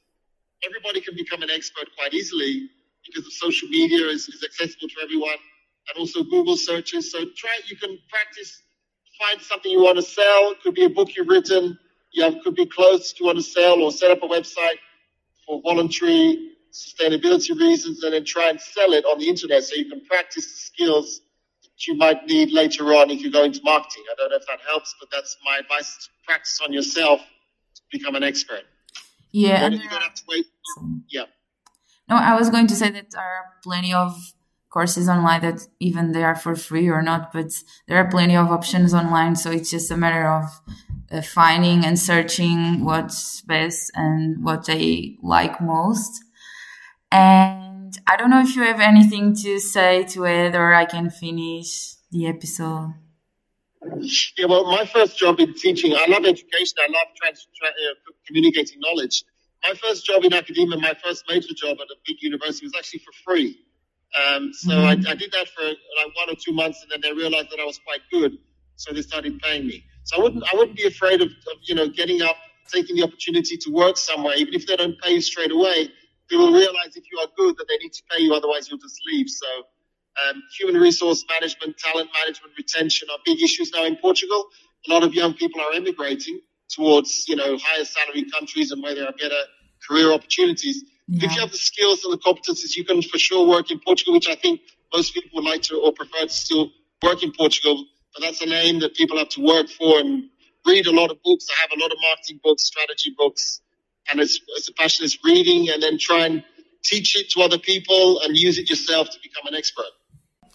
everybody 0.65 1.01
can 1.01 1.15
become 1.17 1.43
an 1.43 1.51
expert 1.51 1.89
quite 1.97 2.15
easily 2.15 2.69
because 3.05 3.27
of 3.27 3.33
social 3.33 3.69
media 3.69 4.07
is, 4.07 4.29
is 4.29 4.43
accessible 4.45 4.89
to 4.89 4.95
everyone 5.03 5.37
and 5.89 5.99
also 5.99 6.23
Google 6.25 6.57
searches. 6.57 7.13
So 7.13 7.19
try, 7.37 7.59
you 7.67 7.77
can 7.77 7.99
practice, 8.09 8.63
find 9.19 9.41
something 9.41 9.71
you 9.71 9.83
want 9.83 9.97
to 9.97 10.03
sell. 10.03 10.53
It 10.53 10.63
could 10.63 10.75
be 10.75 10.85
a 10.85 10.89
book 10.89 11.15
you've 11.17 11.29
written. 11.29 11.79
You 12.13 12.25
have, 12.25 12.43
could 12.43 12.55
be 12.55 12.67
clothes 12.67 13.15
you 13.19 13.27
want 13.27 13.39
to 13.39 13.43
sell 13.43 13.83
or 13.83 13.93
set 13.93 14.11
up 14.11 14.23
a 14.23 14.29
website 14.29 14.79
for 15.47 15.61
voluntary 15.63 16.53
sustainability 16.73 17.59
reasons 17.59 18.03
and 18.03 18.13
then 18.13 18.25
try 18.25 18.51
and 18.51 18.61
sell 18.61 18.93
it 18.93 19.05
on 19.05 19.19
the 19.19 19.29
internet 19.29 19.63
so 19.65 19.77
you 19.77 19.89
can 19.89 20.05
practice 20.05 20.45
the 20.45 20.59
skills 20.59 21.21
that 21.63 21.87
you 21.87 21.95
might 21.95 22.27
need 22.27 22.51
later 22.53 22.95
on 22.95 23.11
if 23.11 23.23
you 23.23 23.31
go 23.31 23.45
into 23.45 23.61
marketing. 23.65 24.05
I 24.11 24.15
don't 24.17 24.31
know 24.31 24.37
if 24.37 24.47
that 24.47 24.61
helps, 24.67 24.95
but 25.01 25.09
that's 25.11 25.37
my 25.45 25.59
advice 25.59 25.97
to 26.05 26.09
practice 26.27 26.61
on 26.63 26.73
yourself 26.73 27.21
become 27.91 28.15
an 28.15 28.23
expert. 28.23 28.65
Yeah. 29.33 29.67
And 29.67 29.81
have 29.81 30.15
to 30.15 30.23
wait. 30.29 30.47
Yeah. 31.09 31.25
No, 32.09 32.17
I 32.17 32.35
was 32.37 32.51
going 32.51 32.67
to 32.69 32.77
say 32.77 32.91
that 32.91 33.11
there 33.11 33.21
are 33.21 33.45
plenty 33.63 33.93
of 33.93 34.17
courses 34.71 35.09
online 35.09 35.41
that 35.41 35.67
even 35.81 36.13
they 36.13 36.23
are 36.23 36.37
for 36.37 36.55
free 36.55 36.89
or 36.89 37.03
not, 37.03 37.33
but 37.33 37.51
there 37.89 37.99
are 37.99 38.11
plenty 38.11 38.37
of 38.37 38.51
options 38.51 38.95
online. 38.95 39.35
So 39.37 39.51
it's 39.51 39.71
just 39.71 39.91
a 39.91 39.97
matter 39.97 40.29
of 40.29 40.61
uh, 41.11 41.23
finding 41.23 41.85
and 41.85 41.99
searching 41.99 42.85
what's 42.85 43.41
best 43.43 43.91
and 43.95 44.45
what 44.45 44.67
they 44.67 45.19
like 45.23 45.61
most. 45.61 46.23
And 47.11 47.97
I 48.07 48.17
don't 48.17 48.31
know 48.31 48.41
if 48.41 48.55
you 48.57 48.63
have 48.63 48.81
anything 48.81 49.35
to 49.37 49.59
say 49.59 50.05
to 50.05 50.25
it 50.25 50.55
or 50.55 50.75
I 50.75 50.85
can 50.85 51.11
finish 51.11 51.95
the 52.11 52.27
episode. 52.27 52.95
Yeah, 54.39 54.47
well, 54.47 54.65
my 54.65 54.87
first 54.87 55.19
job 55.19 55.41
in 55.41 55.55
teaching, 55.55 55.95
I 55.95 56.07
love 56.09 56.25
education. 56.25 56.77
I 56.79 56.91
love 56.91 57.09
trans, 57.17 57.47
tra- 57.57 57.69
uh, 57.69 58.13
communicating 58.27 58.79
knowledge. 58.81 59.25
My 59.63 59.75
first 59.75 60.05
job 60.05 60.25
in 60.25 60.33
academia, 60.33 60.79
my 60.79 60.95
first 61.03 61.25
major 61.29 61.55
job 61.55 61.79
at 61.81 61.89
a 61.91 61.97
big 62.07 62.17
university 62.21 62.67
was 62.67 62.75
actually 62.77 63.01
for 63.01 63.13
free. 63.25 63.59
Um, 64.15 64.53
so 64.53 64.71
mm-hmm. 64.71 65.07
I, 65.07 65.13
I, 65.13 65.15
did 65.15 65.33
that 65.33 65.49
for 65.49 65.65
like 65.65 66.15
one 66.15 66.31
or 66.31 66.37
two 66.37 66.53
months, 66.53 66.83
and 66.83 66.91
then 66.91 67.01
they 67.03 67.13
realized 67.17 67.49
that 67.51 67.61
I 67.61 67.65
was 67.65 67.79
quite 67.85 68.01
good, 68.11 68.39
so 68.77 68.93
they 68.93 69.03
started 69.03 69.41
paying 69.41 69.67
me. 69.67 69.85
So 70.05 70.17
I 70.17 70.21
wouldn't, 70.21 70.45
I 70.45 70.57
wouldn't 70.57 70.77
be 70.77 70.87
afraid 70.87 71.21
of, 71.21 71.29
of 71.29 71.57
you 71.63 71.75
know, 71.75 71.89
getting 71.89 72.23
up, 72.23 72.37
taking 72.73 72.97
the 72.97 73.03
opportunity 73.03 73.57
to 73.57 73.71
work 73.71 73.97
somewhere, 73.97 74.35
even 74.37 74.55
if 74.55 74.67
they 74.67 74.77
don't 74.77 74.99
pay 75.01 75.13
you 75.15 75.21
straight 75.21 75.51
away. 75.51 75.91
They 76.31 76.37
will 76.37 76.53
realize 76.53 76.97
if 76.97 77.05
you 77.11 77.19
are 77.19 77.29
good 77.37 77.57
that 77.57 77.67
they 77.69 77.77
need 77.79 77.93
to 77.93 78.03
pay 78.11 78.23
you, 78.23 78.35
otherwise 78.35 78.69
you'll 78.69 78.79
just 78.81 79.01
leave. 79.13 79.29
So 79.29 79.47
um, 80.25 80.43
human 80.57 80.81
resource 80.81 81.25
management, 81.29 81.79
talent 81.79 82.11
management, 82.23 82.53
retention 82.57 83.09
are 83.11 83.19
big 83.25 83.43
issues 83.43 83.71
now 83.73 83.85
in 83.85 83.97
Portugal. 83.97 84.47
A 84.89 84.93
lot 84.93 85.03
of 85.03 85.15
young 85.15 85.35
people 85.35 85.61
are 85.61 85.73
emigrating 85.73 86.41
towards, 86.71 87.29
you 87.29 87.37
know, 87.37 87.59
higher 87.63 87.85
salary 87.85 88.25
countries 88.31 88.71
and 88.73 88.83
where 88.83 88.95
there 88.95 89.07
are 89.07 89.13
better 89.13 89.41
career 89.87 90.13
opportunities. 90.13 90.85
Yeah. 91.09 91.27
If 91.27 91.35
you 91.35 91.41
have 91.41 91.53
the 91.53 91.59
skills 91.59 92.05
and 92.05 92.13
the 92.13 92.19
competencies, 92.19 92.77
you 92.77 92.85
can 92.85 93.03
for 93.03 93.19
sure 93.19 93.47
work 93.47 93.71
in 93.71 93.81
Portugal, 93.81 94.15
which 94.15 94.29
I 94.29 94.35
think 94.35 94.61
most 94.93 95.15
people 95.15 95.31
would 95.35 95.45
like 95.45 95.63
to 95.63 95.77
or 95.77 95.93
prefer 95.93 96.27
to 96.27 96.29
still 96.29 96.71
work 97.03 97.23
in 97.23 97.33
Portugal. 97.33 97.85
But 98.15 98.23
that's 98.23 98.41
a 98.41 98.47
name 98.47 98.81
that 98.81 98.95
people 98.95 99.19
have 99.19 99.29
to 99.31 99.45
work 99.45 99.69
for 99.69 99.99
and 100.01 100.25
read 100.67 100.87
a 100.87 100.93
lot 100.93 101.11
of 101.11 101.23
books. 101.23 101.47
I 101.51 101.63
have 101.63 101.71
a 101.77 101.81
lot 101.81 101.93
of 101.93 101.99
marketing 102.03 102.41
books, 102.43 102.65
strategy 102.65 103.15
books, 103.17 103.61
and 104.11 104.21
it's, 104.21 104.41
it's 104.57 104.69
a 104.69 104.73
passion 104.73 105.05
is 105.05 105.19
reading 105.23 105.69
and 105.71 105.83
then 105.83 105.99
try 105.99 106.27
and 106.27 106.43
teach 106.83 107.17
it 107.17 107.31
to 107.31 107.43
other 107.43 107.59
people 107.59 108.21
and 108.21 108.37
use 108.37 108.59
it 108.59 108.71
yourself 108.71 109.11
to 109.11 109.19
become 109.23 109.47
an 109.47 109.55
expert. 109.55 109.91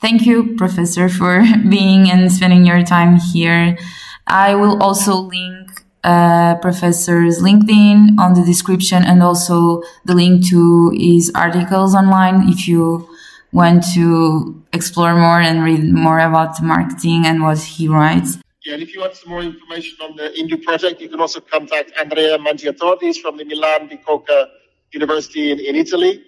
Thank 0.02 0.26
you, 0.26 0.56
Professor, 0.58 1.08
for 1.10 1.44
being 1.70 2.10
and 2.10 2.32
spending 2.32 2.66
your 2.66 2.82
time 2.84 3.18
here. 3.18 3.78
I 4.26 4.56
will 4.56 4.82
also 4.82 5.14
link 5.14 5.84
uh, 6.04 6.56
Professor's 6.56 7.40
LinkedIn 7.40 8.18
on 8.18 8.34
the 8.34 8.44
description 8.44 9.04
and 9.04 9.22
also 9.22 9.84
the 10.06 10.16
link 10.16 10.48
to 10.50 10.90
his 10.96 11.32
articles 11.36 11.94
online 11.94 12.50
if 12.50 12.68
you 12.68 13.08
want 13.52 13.84
to 13.94 14.64
explore 14.74 15.14
more 15.14 15.40
and 15.40 15.64
read 15.64 15.84
more 15.84 16.20
about 16.20 16.62
marketing 16.64 17.26
and 17.28 17.44
what 17.44 17.60
he 17.60 17.88
writes. 17.88 18.40
Yeah, 18.66 18.76
and 18.76 18.84
if 18.84 18.94
you 18.94 19.02
want 19.02 19.16
some 19.16 19.30
more 19.30 19.42
information 19.42 19.98
on 20.02 20.16
the 20.16 20.30
Indu 20.40 20.64
project, 20.64 21.02
you 21.02 21.10
can 21.10 21.20
also 21.20 21.42
contact 21.42 21.92
Andrea 22.00 22.38
Mangiatordi 22.40 23.18
from 23.18 23.38
the 23.38 23.44
Milan 23.44 23.90
Bicocca 23.90 24.48
University 24.94 25.52
in, 25.52 25.60
in 25.60 25.76
Italy. 25.76 26.24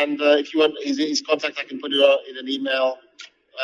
And 0.00 0.20
uh, 0.20 0.36
if 0.38 0.54
you 0.54 0.60
want 0.60 0.74
his, 0.82 0.98
his, 0.98 1.20
contact, 1.20 1.58
I 1.58 1.64
can 1.64 1.80
put 1.80 1.92
it 1.92 2.20
in 2.30 2.36
an 2.38 2.48
email 2.48 2.98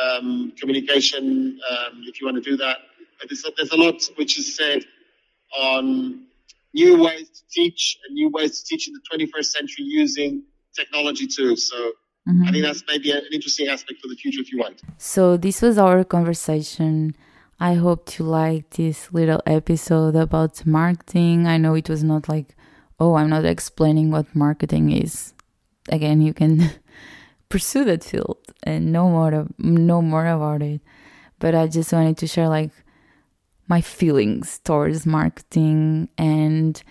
um, 0.03 0.53
communication 0.59 1.59
um, 1.71 2.03
if 2.07 2.21
you 2.21 2.27
want 2.27 2.43
to 2.43 2.51
do 2.51 2.57
that. 2.59 2.79
But 3.19 3.31
there's 3.31 3.45
a, 3.45 3.51
there's 3.57 3.73
a 3.73 3.77
lot 3.77 4.03
which 4.17 4.39
is 4.39 4.57
said 4.57 4.85
on 5.59 6.27
new 6.75 7.03
ways 7.03 7.29
to 7.31 7.43
teach 7.51 7.99
and 8.07 8.15
new 8.15 8.31
ways 8.31 8.61
to 8.61 8.67
teach 8.67 8.89
in 8.89 8.95
the 8.95 9.01
21st 9.11 9.45
century 9.45 9.85
using 9.85 10.43
technology 10.75 11.27
too. 11.27 11.57
So 11.57 11.77
mm-hmm. 12.29 12.43
I 12.47 12.53
think 12.53 12.65
that's 12.65 12.85
maybe 12.89 13.11
an 13.13 13.23
interesting 13.33 13.69
aspect 13.69 14.01
for 14.01 14.09
the 14.09 14.17
future 14.17 14.41
if 14.41 14.53
you 14.53 14.59
want. 14.59 14.83
So 14.99 15.37
this 15.37 15.63
was 15.63 15.79
our 15.79 16.05
conversation. 16.05 17.15
I 17.61 17.75
hope 17.75 18.19
you 18.19 18.25
liked 18.25 18.77
this 18.77 19.13
little 19.13 19.41
episode 19.47 20.17
about 20.17 20.67
marketing. 20.67 21.47
I 21.47 21.59
know 21.59 21.75
it 21.75 21.89
was 21.89 22.03
not 22.03 22.29
like, 22.29 22.57
oh, 22.99 23.15
I'm 23.15 23.31
not 23.31 23.45
explaining 23.45 24.11
what 24.11 24.35
marketing 24.35 24.91
is. 24.91 25.32
Again, 25.89 26.21
you 26.21 26.35
can 26.35 26.71
pursue 27.49 27.85
that 27.85 28.05
field 28.05 28.39
and 28.63 28.93
know 28.93 29.09
more 29.09 29.33
of, 29.33 29.59
know 29.59 30.03
more 30.03 30.27
about 30.27 30.63
it. 30.63 30.81
But 31.39 31.55
I 31.55 31.67
just 31.67 31.93
wanted 31.93 32.19
to 32.19 32.27
share 32.27 32.49
like 32.49 32.71
my 33.69 33.81
feelings 33.81 34.61
towards 34.65 35.07
marketing 35.07 36.09
and 36.19 36.83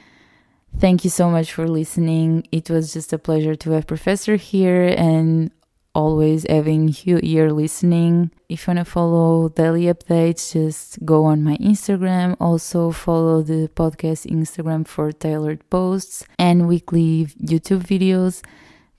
thank 0.80 1.04
you 1.04 1.10
so 1.10 1.30
much 1.30 1.54
for 1.54 1.68
listening. 1.68 2.48
It 2.52 2.70
was 2.70 2.94
just 2.94 3.14
a 3.14 3.18
pleasure 3.18 3.56
to 3.56 3.72
have 3.72 3.88
Professor 3.88 4.36
here 4.36 4.94
and 4.98 5.52
always 5.94 6.46
having 6.50 6.94
you 7.04 7.18
here 7.18 7.50
listening. 7.50 8.32
If 8.50 8.68
you 8.68 8.74
want 8.74 8.86
to 8.86 8.92
follow 8.92 9.50
daily 9.50 9.84
updates, 9.84 10.54
just 10.54 11.04
go 11.06 11.26
on 11.26 11.44
my 11.44 11.58
Instagram. 11.58 12.38
Also, 12.40 12.92
follow 12.92 13.42
the 13.42 13.70
podcast 13.76 14.30
Instagram 14.32 14.88
for 14.88 15.12
tailored 15.12 15.70
posts 15.70 16.24
and 16.40 16.68
weekly 16.68 17.28
YouTube 17.42 17.84
videos. 17.84 18.42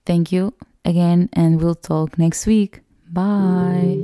Thank 0.04 0.32
you 0.32 0.54
again, 0.84 1.28
and 1.32 1.60
we'll 1.60 1.74
talk 1.74 2.18
next 2.18 2.46
week. 2.46 2.80
Bye. 3.10 3.98